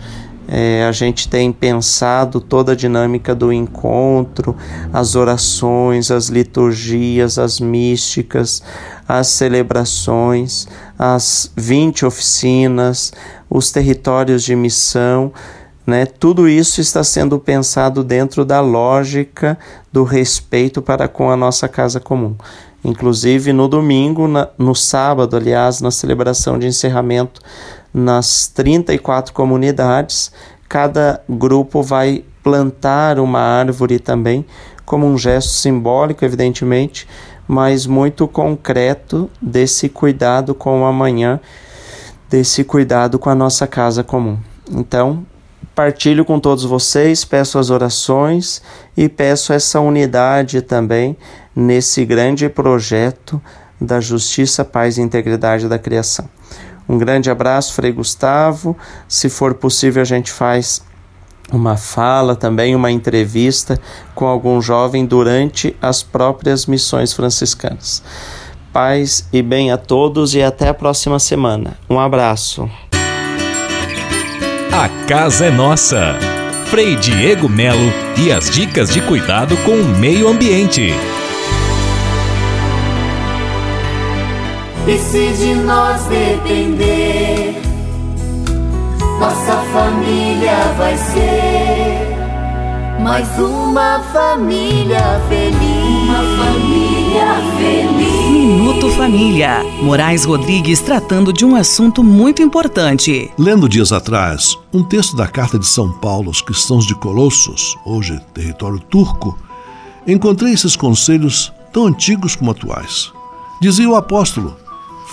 É, 0.53 0.85
a 0.85 0.91
gente 0.91 1.29
tem 1.29 1.49
pensado 1.49 2.41
toda 2.41 2.73
a 2.73 2.75
dinâmica 2.75 3.33
do 3.33 3.53
encontro, 3.53 4.53
as 4.91 5.15
orações, 5.15 6.11
as 6.11 6.27
liturgias, 6.27 7.39
as 7.39 7.61
místicas, 7.61 8.61
as 9.07 9.27
celebrações, 9.27 10.67
as 10.99 11.49
20 11.55 12.05
oficinas, 12.05 13.13
os 13.49 13.71
territórios 13.71 14.43
de 14.43 14.53
missão. 14.53 15.31
Né? 15.87 16.05
Tudo 16.05 16.49
isso 16.49 16.81
está 16.81 17.01
sendo 17.01 17.39
pensado 17.39 18.03
dentro 18.03 18.43
da 18.43 18.59
lógica 18.59 19.57
do 19.89 20.03
respeito 20.03 20.81
para 20.81 21.07
com 21.07 21.31
a 21.31 21.37
nossa 21.37 21.67
casa 21.69 22.01
comum. 22.01 22.35
Inclusive 22.83 23.53
no 23.53 23.67
domingo, 23.67 24.27
na, 24.27 24.49
no 24.57 24.75
sábado, 24.75 25.37
aliás, 25.37 25.81
na 25.81 25.91
celebração 25.91 26.59
de 26.59 26.67
encerramento 26.67 27.39
nas 27.93 28.47
34 28.47 29.33
comunidades, 29.33 30.31
cada 30.67 31.21
grupo 31.27 31.83
vai 31.83 32.23
plantar 32.43 33.19
uma 33.19 33.39
árvore 33.39 33.99
também, 33.99 34.45
como 34.85 35.05
um 35.05 35.17
gesto 35.17 35.51
simbólico, 35.51 36.25
evidentemente, 36.25 37.07
mas 37.47 37.85
muito 37.85 38.27
concreto 38.27 39.29
desse 39.41 39.89
cuidado 39.89 40.55
com 40.55 40.81
o 40.81 40.85
amanhã, 40.85 41.39
desse 42.29 42.63
cuidado 42.63 43.19
com 43.19 43.29
a 43.29 43.35
nossa 43.35 43.67
casa 43.67 44.03
comum. 44.03 44.37
Então, 44.69 45.25
partilho 45.75 46.23
com 46.23 46.39
todos 46.39 46.63
vocês, 46.63 47.25
peço 47.25 47.59
as 47.59 47.69
orações 47.69 48.61
e 48.95 49.09
peço 49.09 49.51
essa 49.51 49.79
unidade 49.79 50.61
também 50.61 51.17
nesse 51.55 52.05
grande 52.05 52.47
projeto 52.47 53.41
da 53.79 53.99
justiça, 53.99 54.63
paz 54.63 54.97
e 54.97 55.01
integridade 55.01 55.67
da 55.67 55.79
criação. 55.79 56.29
Um 56.87 56.97
grande 56.97 57.29
abraço, 57.29 57.73
Frei 57.73 57.91
Gustavo. 57.91 58.77
Se 59.07 59.29
for 59.29 59.53
possível, 59.53 60.01
a 60.01 60.05
gente 60.05 60.31
faz 60.31 60.83
uma 61.51 61.75
fala, 61.75 62.35
também 62.35 62.75
uma 62.75 62.91
entrevista 62.91 63.79
com 64.15 64.25
algum 64.25 64.61
jovem 64.61 65.05
durante 65.05 65.75
as 65.81 66.01
próprias 66.01 66.65
missões 66.65 67.13
franciscanas. 67.13 68.01
Paz 68.71 69.27
e 69.33 69.41
bem 69.41 69.71
a 69.71 69.77
todos 69.77 70.33
e 70.33 70.41
até 70.41 70.69
a 70.69 70.73
próxima 70.73 71.19
semana. 71.19 71.77
Um 71.89 71.99
abraço. 71.99 72.69
A 74.71 74.87
casa 75.05 75.45
é 75.45 75.51
nossa. 75.51 76.15
Frei 76.67 76.95
Diego 76.95 77.49
Melo 77.49 77.91
e 78.17 78.31
as 78.31 78.49
dicas 78.49 78.89
de 78.89 79.01
cuidado 79.01 79.57
com 79.57 79.73
o 79.73 79.99
meio 79.99 80.29
ambiente. 80.29 80.93
E 84.87 84.97
se 84.97 85.33
de 85.33 85.53
nós 85.55 86.03
depender, 86.05 87.61
nossa 89.19 89.57
família 89.71 90.73
vai 90.75 90.97
ser 90.97 92.11
mais 92.99 93.27
uma 93.37 93.99
família 94.11 95.21
feliz. 95.29 96.09
Uma 96.09 96.43
família 96.43 97.35
feliz. 97.57 98.31
Minuto 98.31 98.89
Família. 98.91 99.63
Moraes 99.83 100.25
Rodrigues 100.25 100.81
tratando 100.81 101.31
de 101.31 101.45
um 101.45 101.55
assunto 101.55 102.03
muito 102.03 102.41
importante. 102.41 103.31
Lendo 103.37 103.69
dias 103.69 103.91
atrás 103.91 104.57
um 104.73 104.83
texto 104.83 105.15
da 105.15 105.27
carta 105.27 105.59
de 105.59 105.67
São 105.67 105.91
Paulo 105.91 106.29
aos 106.29 106.41
cristãos 106.41 106.87
de 106.87 106.95
Colossos, 106.95 107.77
hoje 107.85 108.19
território 108.33 108.79
turco, 108.79 109.37
encontrei 110.07 110.53
esses 110.53 110.75
conselhos 110.75 111.53
tão 111.71 111.85
antigos 111.85 112.35
como 112.35 112.49
atuais. 112.49 113.11
Dizia 113.61 113.87
o 113.87 113.95
apóstolo: 113.95 114.55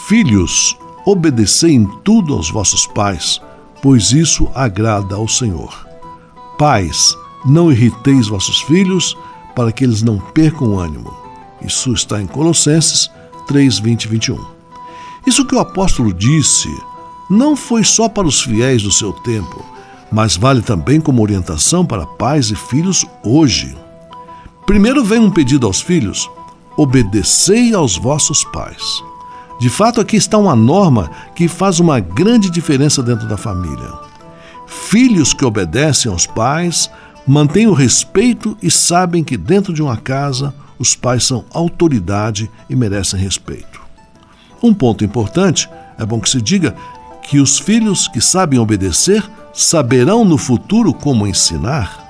Filhos, 0.09 0.75
obedecei 1.05 1.75
em 1.75 1.85
tudo 2.03 2.33
aos 2.33 2.51
vossos 2.51 2.87
pais, 2.87 3.43
pois 3.83 4.11
isso 4.11 4.49
agrada 4.55 5.15
ao 5.15 5.29
Senhor. 5.29 5.87
Pais, 6.57 7.15
não 7.45 7.71
irriteis 7.71 8.27
vossos 8.27 8.63
filhos, 8.63 9.15
para 9.55 9.71
que 9.71 9.85
eles 9.85 10.01
não 10.03 10.19
percam 10.19 10.69
o 10.69 10.79
ânimo. 10.79 11.13
Isso 11.61 11.93
está 11.93 12.23
em 12.23 12.27
Colossenses 12.27 13.11
3, 13.49 13.81
20 13.81 14.05
e 14.05 14.09
21. 14.09 14.39
Isso 15.27 15.45
que 15.45 15.55
o 15.55 15.59
apóstolo 15.59 16.11
disse 16.11 16.75
não 17.29 17.55
foi 17.55 17.85
só 17.85 18.09
para 18.09 18.27
os 18.27 18.41
fiéis 18.41 18.83
do 18.83 18.91
seu 18.91 19.13
tempo, 19.13 19.63
mas 20.11 20.39
vale 20.39 20.63
também 20.63 21.03
como 21.03 21.21
orientação 21.21 21.85
para 21.85 22.07
pais 22.07 22.51
e 22.51 22.57
filhos 22.57 23.05
hoje. 23.23 23.77
Primeiro 24.65 25.05
vem 25.05 25.19
um 25.19 25.31
pedido 25.31 25.67
aos 25.67 25.83
filhos: 25.83 26.31
obedecei 26.79 27.75
aos 27.75 27.99
vossos 27.99 28.43
pais. 28.45 29.07
De 29.59 29.69
fato, 29.69 30.01
aqui 30.01 30.17
está 30.17 30.39
uma 30.39 30.55
norma 30.55 31.11
que 31.35 31.49
faz 31.49 31.81
uma 31.81 31.99
grande 31.99 32.49
diferença 32.49 33.03
dentro 33.03 33.27
da 33.27 33.37
família. 33.37 33.93
Filhos 34.67 35.33
que 35.33 35.45
obedecem 35.45 36.11
aos 36.11 36.27
pais 36.27 36.91
mantêm 37.27 37.67
o 37.67 37.73
respeito 37.73 38.57
e 38.63 38.71
sabem 38.71 39.25
que 39.25 39.37
dentro 39.37 39.73
de 39.73 39.83
uma 39.83 39.97
casa 39.97 40.55
os 40.79 40.95
pais 40.95 41.27
são 41.27 41.45
autoridade 41.53 42.49
e 42.71 42.77
merecem 42.77 43.19
respeito. 43.19 43.81
Um 44.63 44.73
ponto 44.73 45.05
importante, 45.05 45.69
é 45.99 46.07
bom 46.07 46.21
que 46.21 46.31
se 46.31 46.41
diga, 46.41 46.75
que 47.23 47.41
os 47.41 47.59
filhos 47.59 48.07
que 48.07 48.21
sabem 48.21 48.59
obedecer 48.59 49.29
saberão 49.53 50.25
no 50.25 50.39
futuro 50.39 50.95
como 50.95 51.27
ensinar. 51.27 52.07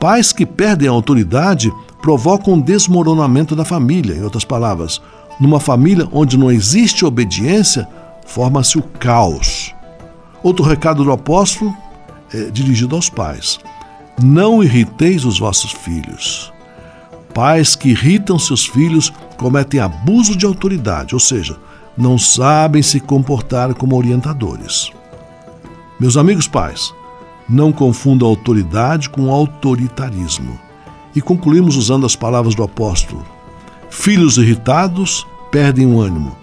Pais 0.00 0.32
que 0.32 0.46
perdem 0.46 0.88
a 0.88 0.92
autoridade 0.92 1.72
provocam 2.02 2.54
um 2.54 2.60
desmoronamento 2.60 3.54
da 3.54 3.64
família, 3.64 4.14
em 4.14 4.22
outras 4.22 4.44
palavras, 4.44 5.00
numa 5.40 5.60
família 5.60 6.08
onde 6.12 6.36
não 6.36 6.50
existe 6.50 7.04
obediência, 7.04 7.88
forma-se 8.26 8.78
o 8.78 8.82
caos. 8.82 9.74
Outro 10.42 10.64
recado 10.64 11.04
do 11.04 11.12
apóstolo 11.12 11.74
é 12.32 12.50
dirigido 12.50 12.94
aos 12.94 13.08
pais: 13.08 13.58
Não 14.22 14.62
irriteis 14.62 15.24
os 15.24 15.38
vossos 15.38 15.72
filhos. 15.72 16.52
Pais 17.32 17.74
que 17.74 17.90
irritam 17.90 18.38
seus 18.38 18.64
filhos 18.64 19.12
cometem 19.36 19.80
abuso 19.80 20.36
de 20.36 20.46
autoridade, 20.46 21.14
ou 21.14 21.20
seja, 21.20 21.56
não 21.96 22.16
sabem 22.16 22.82
se 22.82 23.00
comportar 23.00 23.74
como 23.74 23.96
orientadores. 23.96 24.90
Meus 25.98 26.16
amigos 26.16 26.46
pais, 26.46 26.92
não 27.48 27.72
confundam 27.72 28.28
autoridade 28.28 29.08
com 29.08 29.30
autoritarismo. 29.32 30.58
E 31.14 31.20
concluímos 31.20 31.76
usando 31.76 32.06
as 32.06 32.16
palavras 32.16 32.54
do 32.54 32.62
apóstolo: 32.62 33.24
Filhos 33.94 34.36
irritados 34.36 35.26
perdem 35.50 35.86
o 35.86 36.00
ânimo. 36.00 36.36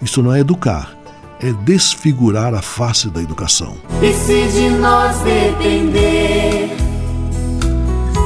Isso 0.00 0.22
não 0.22 0.32
é 0.32 0.40
educar, 0.40 0.94
é 1.40 1.50
desfigurar 1.52 2.54
a 2.54 2.62
face 2.62 3.08
da 3.08 3.20
educação. 3.20 3.74
E 4.00 4.12
se 4.12 4.46
de 4.52 4.68
nós 4.70 5.18
depender, 5.22 6.70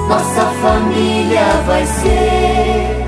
nossa 0.07 0.45
família 0.61 1.62
vai 1.64 1.87
ser 1.87 3.05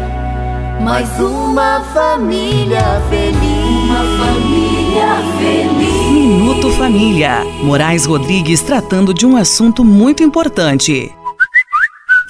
mais 0.83 1.11
uma 1.21 1.81
família 1.93 3.03
feliz. 3.11 3.85
Uma 3.85 4.25
família 4.25 5.17
feliz. 5.39 6.11
Minuto 6.13 6.71
Família. 6.71 7.45
Moraes 7.63 8.07
Rodrigues 8.07 8.63
tratando 8.63 9.13
de 9.13 9.27
um 9.27 9.37
assunto 9.37 9.85
muito 9.85 10.23
importante. 10.23 11.13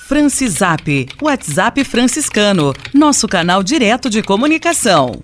Francisap, 0.06 1.08
WhatsApp 1.20 1.82
franciscano, 1.82 2.72
nosso 2.94 3.26
canal 3.26 3.60
direto 3.60 4.08
de 4.08 4.22
comunicação. 4.22 5.20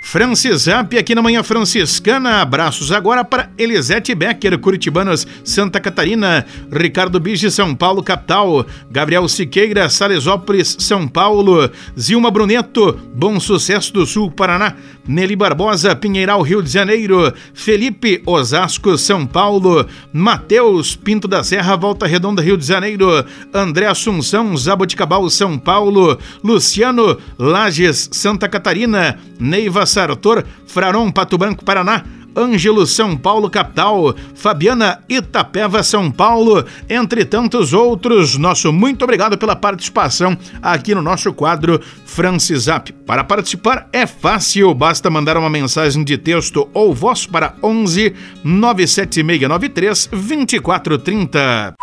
Francisap 0.00 0.98
aqui 0.98 1.14
na 1.14 1.22
Manhã 1.22 1.44
Franciscana. 1.44 2.40
Abraços 2.40 2.90
agora 2.90 3.22
para 3.22 3.50
Elisete 3.56 4.12
Becker, 4.14 4.58
Curitibanos, 4.58 5.26
Santa 5.44 5.78
Catarina, 5.78 6.44
Ricardo 6.72 7.20
Bige, 7.20 7.50
São 7.50 7.72
Paulo, 7.72 8.02
capital, 8.02 8.66
Gabriel 8.90 9.28
Siqueira, 9.28 9.88
Salesópolis, 9.88 10.76
São 10.80 11.06
Paulo, 11.06 11.70
Zilma 11.96 12.30
Bruneto, 12.30 12.98
Bom 13.14 13.38
Sucesso 13.38 13.92
do 13.92 14.04
Sul, 14.06 14.30
Paraná, 14.30 14.74
Nelly 15.06 15.36
Barbosa, 15.36 15.94
Pinheiral, 15.96 16.42
Rio 16.42 16.62
de 16.62 16.70
Janeiro, 16.70 17.32
Felipe, 17.54 18.22
Osasco, 18.26 18.96
São 18.96 19.26
Paulo, 19.26 19.86
Mateus, 20.12 20.94
Pinto 20.96 21.26
da 21.26 21.42
Serra, 21.42 21.76
Volta 21.76 22.06
Redonda, 22.06 22.42
Rio 22.42 22.56
de 22.56 22.66
Janeiro, 22.66 23.24
André 23.52 23.86
Assunção, 23.86 24.56
Zaboticabal, 24.56 25.28
São 25.30 25.58
Paulo, 25.58 26.18
Luciano, 26.42 27.18
Lages, 27.38 28.08
Santa 28.12 28.48
Catarina, 28.48 29.18
Neiva 29.38 29.86
Sartor, 29.86 30.44
Fraron, 30.66 31.10
Pato 31.10 31.36
Branco, 31.36 31.64
Paraná, 31.64 32.04
Ângelo, 32.36 32.86
São 32.86 33.16
Paulo, 33.16 33.50
capital, 33.50 34.14
Fabiana, 34.34 35.02
Itapeva, 35.08 35.82
São 35.82 36.10
Paulo, 36.10 36.64
entre 36.88 37.24
tantos 37.24 37.72
outros. 37.72 38.36
Nosso 38.36 38.72
muito 38.72 39.02
obrigado 39.02 39.36
pela 39.36 39.56
participação 39.56 40.36
aqui 40.62 40.94
no 40.94 41.02
nosso 41.02 41.32
quadro 41.32 41.80
Francisap. 42.04 42.92
Para 43.06 43.24
participar 43.24 43.88
é 43.92 44.06
fácil, 44.06 44.72
basta 44.74 45.10
mandar 45.10 45.36
uma 45.36 45.50
mensagem 45.50 46.04
de 46.04 46.16
texto 46.16 46.68
ou 46.72 46.94
voz 46.94 47.26
para 47.26 47.54
11 47.62 48.14
97693 48.44 50.06
2430. 50.06 51.74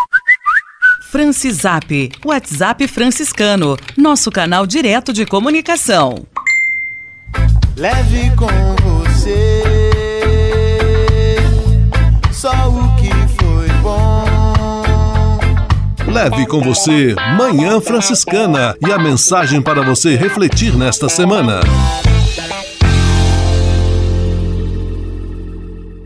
Francisap, 1.10 2.12
WhatsApp 2.26 2.86
franciscano, 2.88 3.78
nosso 3.98 4.30
canal 4.30 4.68
direto 4.68 5.14
de 5.14 5.26
comunicação. 5.26 6.28
Leve 7.78 8.32
com 8.36 8.48
você 9.06 9.57
só 12.38 12.52
o 12.70 12.96
que 12.98 13.10
foi 13.42 13.68
bom. 13.82 14.24
Leve 16.06 16.46
com 16.46 16.62
você 16.62 17.16
Manhã 17.36 17.82
Franciscana 17.82 18.76
e 18.80 18.92
a 18.92 19.00
mensagem 19.00 19.60
para 19.60 19.82
você 19.82 20.16
refletir 20.16 20.78
nesta 20.78 21.10
semana. 21.10 21.62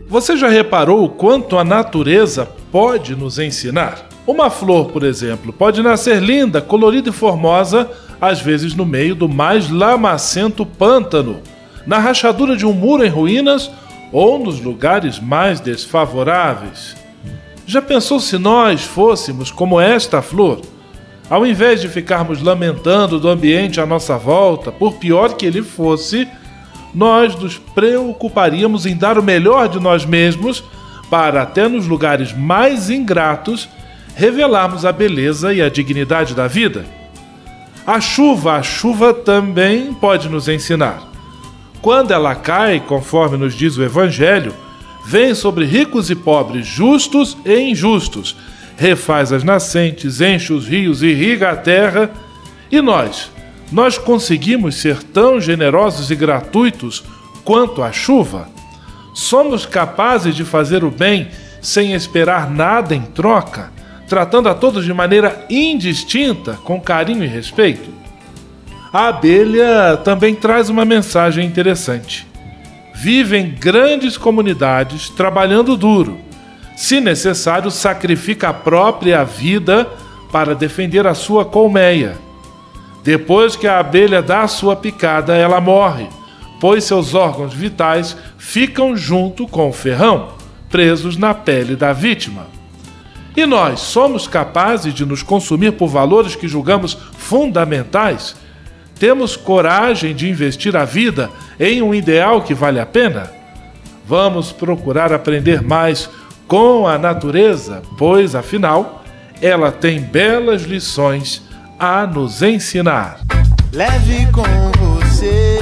Você 0.08 0.34
já 0.34 0.48
reparou 0.48 1.04
o 1.04 1.08
quanto 1.10 1.58
a 1.58 1.64
natureza 1.64 2.48
pode 2.70 3.14
nos 3.14 3.38
ensinar? 3.38 4.08
Uma 4.26 4.48
flor, 4.48 4.86
por 4.86 5.02
exemplo, 5.02 5.52
pode 5.52 5.82
nascer 5.82 6.22
linda, 6.22 6.62
colorida 6.62 7.10
e 7.10 7.12
formosa, 7.12 7.90
às 8.18 8.40
vezes 8.40 8.74
no 8.74 8.86
meio 8.86 9.14
do 9.14 9.28
mais 9.28 9.68
lamacento 9.68 10.64
pântano 10.64 11.42
na 11.86 11.98
rachadura 11.98 12.56
de 12.56 12.64
um 12.64 12.72
muro 12.72 13.04
em 13.04 13.08
ruínas 13.08 13.70
ou 14.12 14.38
nos 14.38 14.60
lugares 14.60 15.18
mais 15.18 15.58
desfavoráveis. 15.58 16.94
Já 17.66 17.80
pensou 17.80 18.20
se 18.20 18.36
nós 18.36 18.84
fôssemos 18.84 19.50
como 19.50 19.80
esta 19.80 20.20
flor? 20.20 20.60
Ao 21.30 21.46
invés 21.46 21.80
de 21.80 21.88
ficarmos 21.88 22.42
lamentando 22.42 23.18
do 23.18 23.28
ambiente 23.28 23.80
à 23.80 23.86
nossa 23.86 24.18
volta, 24.18 24.70
por 24.70 24.94
pior 24.94 25.34
que 25.34 25.46
ele 25.46 25.62
fosse, 25.62 26.28
nós 26.94 27.34
nos 27.34 27.56
preocuparíamos 27.56 28.84
em 28.84 28.94
dar 28.94 29.18
o 29.18 29.22
melhor 29.22 29.68
de 29.68 29.80
nós 29.80 30.04
mesmos 30.04 30.62
para, 31.08 31.42
até 31.42 31.68
nos 31.68 31.86
lugares 31.86 32.32
mais 32.32 32.90
ingratos, 32.90 33.68
revelarmos 34.14 34.84
a 34.84 34.92
beleza 34.92 35.54
e 35.54 35.62
a 35.62 35.70
dignidade 35.70 36.34
da 36.34 36.46
vida. 36.46 36.84
A 37.86 38.00
chuva, 38.00 38.54
a 38.54 38.62
chuva 38.62 39.14
também 39.14 39.94
pode 39.94 40.28
nos 40.28 40.48
ensinar. 40.48 41.11
Quando 41.82 42.12
ela 42.12 42.36
cai, 42.36 42.78
conforme 42.78 43.36
nos 43.36 43.54
diz 43.54 43.76
o 43.76 43.82
Evangelho, 43.82 44.54
vem 45.04 45.34
sobre 45.34 45.64
ricos 45.64 46.10
e 46.10 46.14
pobres, 46.14 46.64
justos 46.64 47.36
e 47.44 47.58
injustos, 47.58 48.36
refaz 48.76 49.32
as 49.32 49.42
nascentes, 49.42 50.20
enche 50.20 50.52
os 50.52 50.68
rios, 50.68 51.02
irriga 51.02 51.50
a 51.50 51.56
terra. 51.56 52.08
E 52.70 52.80
nós? 52.80 53.32
Nós 53.72 53.98
conseguimos 53.98 54.76
ser 54.76 55.02
tão 55.02 55.40
generosos 55.40 56.08
e 56.08 56.14
gratuitos 56.14 57.02
quanto 57.44 57.82
a 57.82 57.90
chuva? 57.90 58.48
Somos 59.12 59.66
capazes 59.66 60.36
de 60.36 60.44
fazer 60.44 60.84
o 60.84 60.90
bem 60.90 61.28
sem 61.60 61.94
esperar 61.94 62.48
nada 62.48 62.94
em 62.94 63.02
troca, 63.02 63.72
tratando 64.06 64.48
a 64.48 64.54
todos 64.54 64.84
de 64.84 64.94
maneira 64.94 65.44
indistinta, 65.50 66.54
com 66.62 66.80
carinho 66.80 67.24
e 67.24 67.28
respeito? 67.28 68.01
A 68.92 69.08
abelha 69.08 69.96
também 70.04 70.34
traz 70.34 70.68
uma 70.68 70.84
mensagem 70.84 71.46
interessante. 71.46 72.26
Vive 72.94 73.38
em 73.38 73.50
grandes 73.50 74.16
comunidades, 74.18 75.08
trabalhando 75.08 75.76
duro. 75.76 76.18
Se 76.76 77.00
necessário, 77.00 77.70
sacrifica 77.70 78.50
a 78.50 78.54
própria 78.54 79.24
vida 79.24 79.88
para 80.30 80.54
defender 80.54 81.06
a 81.06 81.14
sua 81.14 81.44
colmeia. 81.44 82.16
Depois 83.02 83.56
que 83.56 83.66
a 83.66 83.78
abelha 83.78 84.22
dá 84.22 84.42
a 84.42 84.48
sua 84.48 84.76
picada, 84.76 85.34
ela 85.34 85.60
morre 85.60 86.08
pois 86.62 86.84
seus 86.84 87.12
órgãos 87.12 87.52
vitais 87.52 88.16
ficam 88.38 88.96
junto 88.96 89.48
com 89.48 89.68
o 89.68 89.72
ferrão, 89.72 90.28
presos 90.70 91.16
na 91.16 91.34
pele 91.34 91.74
da 91.74 91.92
vítima. 91.92 92.46
E 93.36 93.44
nós 93.44 93.80
somos 93.80 94.28
capazes 94.28 94.94
de 94.94 95.04
nos 95.04 95.24
consumir 95.24 95.72
por 95.72 95.88
valores 95.88 96.36
que 96.36 96.46
julgamos 96.46 96.96
fundamentais? 97.14 98.36
Temos 99.02 99.34
coragem 99.34 100.14
de 100.14 100.30
investir 100.30 100.76
a 100.76 100.84
vida 100.84 101.28
em 101.58 101.82
um 101.82 101.92
ideal 101.92 102.40
que 102.42 102.54
vale 102.54 102.78
a 102.78 102.86
pena? 102.86 103.32
Vamos 104.06 104.52
procurar 104.52 105.12
aprender 105.12 105.60
mais 105.60 106.08
com 106.46 106.86
a 106.86 106.96
natureza, 106.96 107.82
pois 107.98 108.36
afinal 108.36 109.02
ela 109.40 109.72
tem 109.72 109.98
belas 109.98 110.62
lições 110.62 111.42
a 111.80 112.06
nos 112.06 112.42
ensinar. 112.42 113.18
Leve 113.72 114.24
com 114.30 114.44
você 114.78 115.58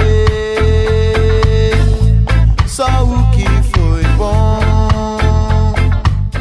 só 2.67 2.85
o 2.85 3.31
que 3.31 3.45
foi 3.75 4.03
bom. 4.17 5.73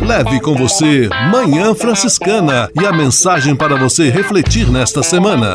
Leve 0.07 0.39
com 0.41 0.55
você 0.55 1.09
Manhã 1.33 1.75
Franciscana 1.75 2.69
e 2.79 2.85
a 2.85 2.93
mensagem 2.93 3.57
para 3.57 3.75
você 3.77 4.11
refletir 4.11 4.69
nesta 4.69 5.03
semana. 5.03 5.55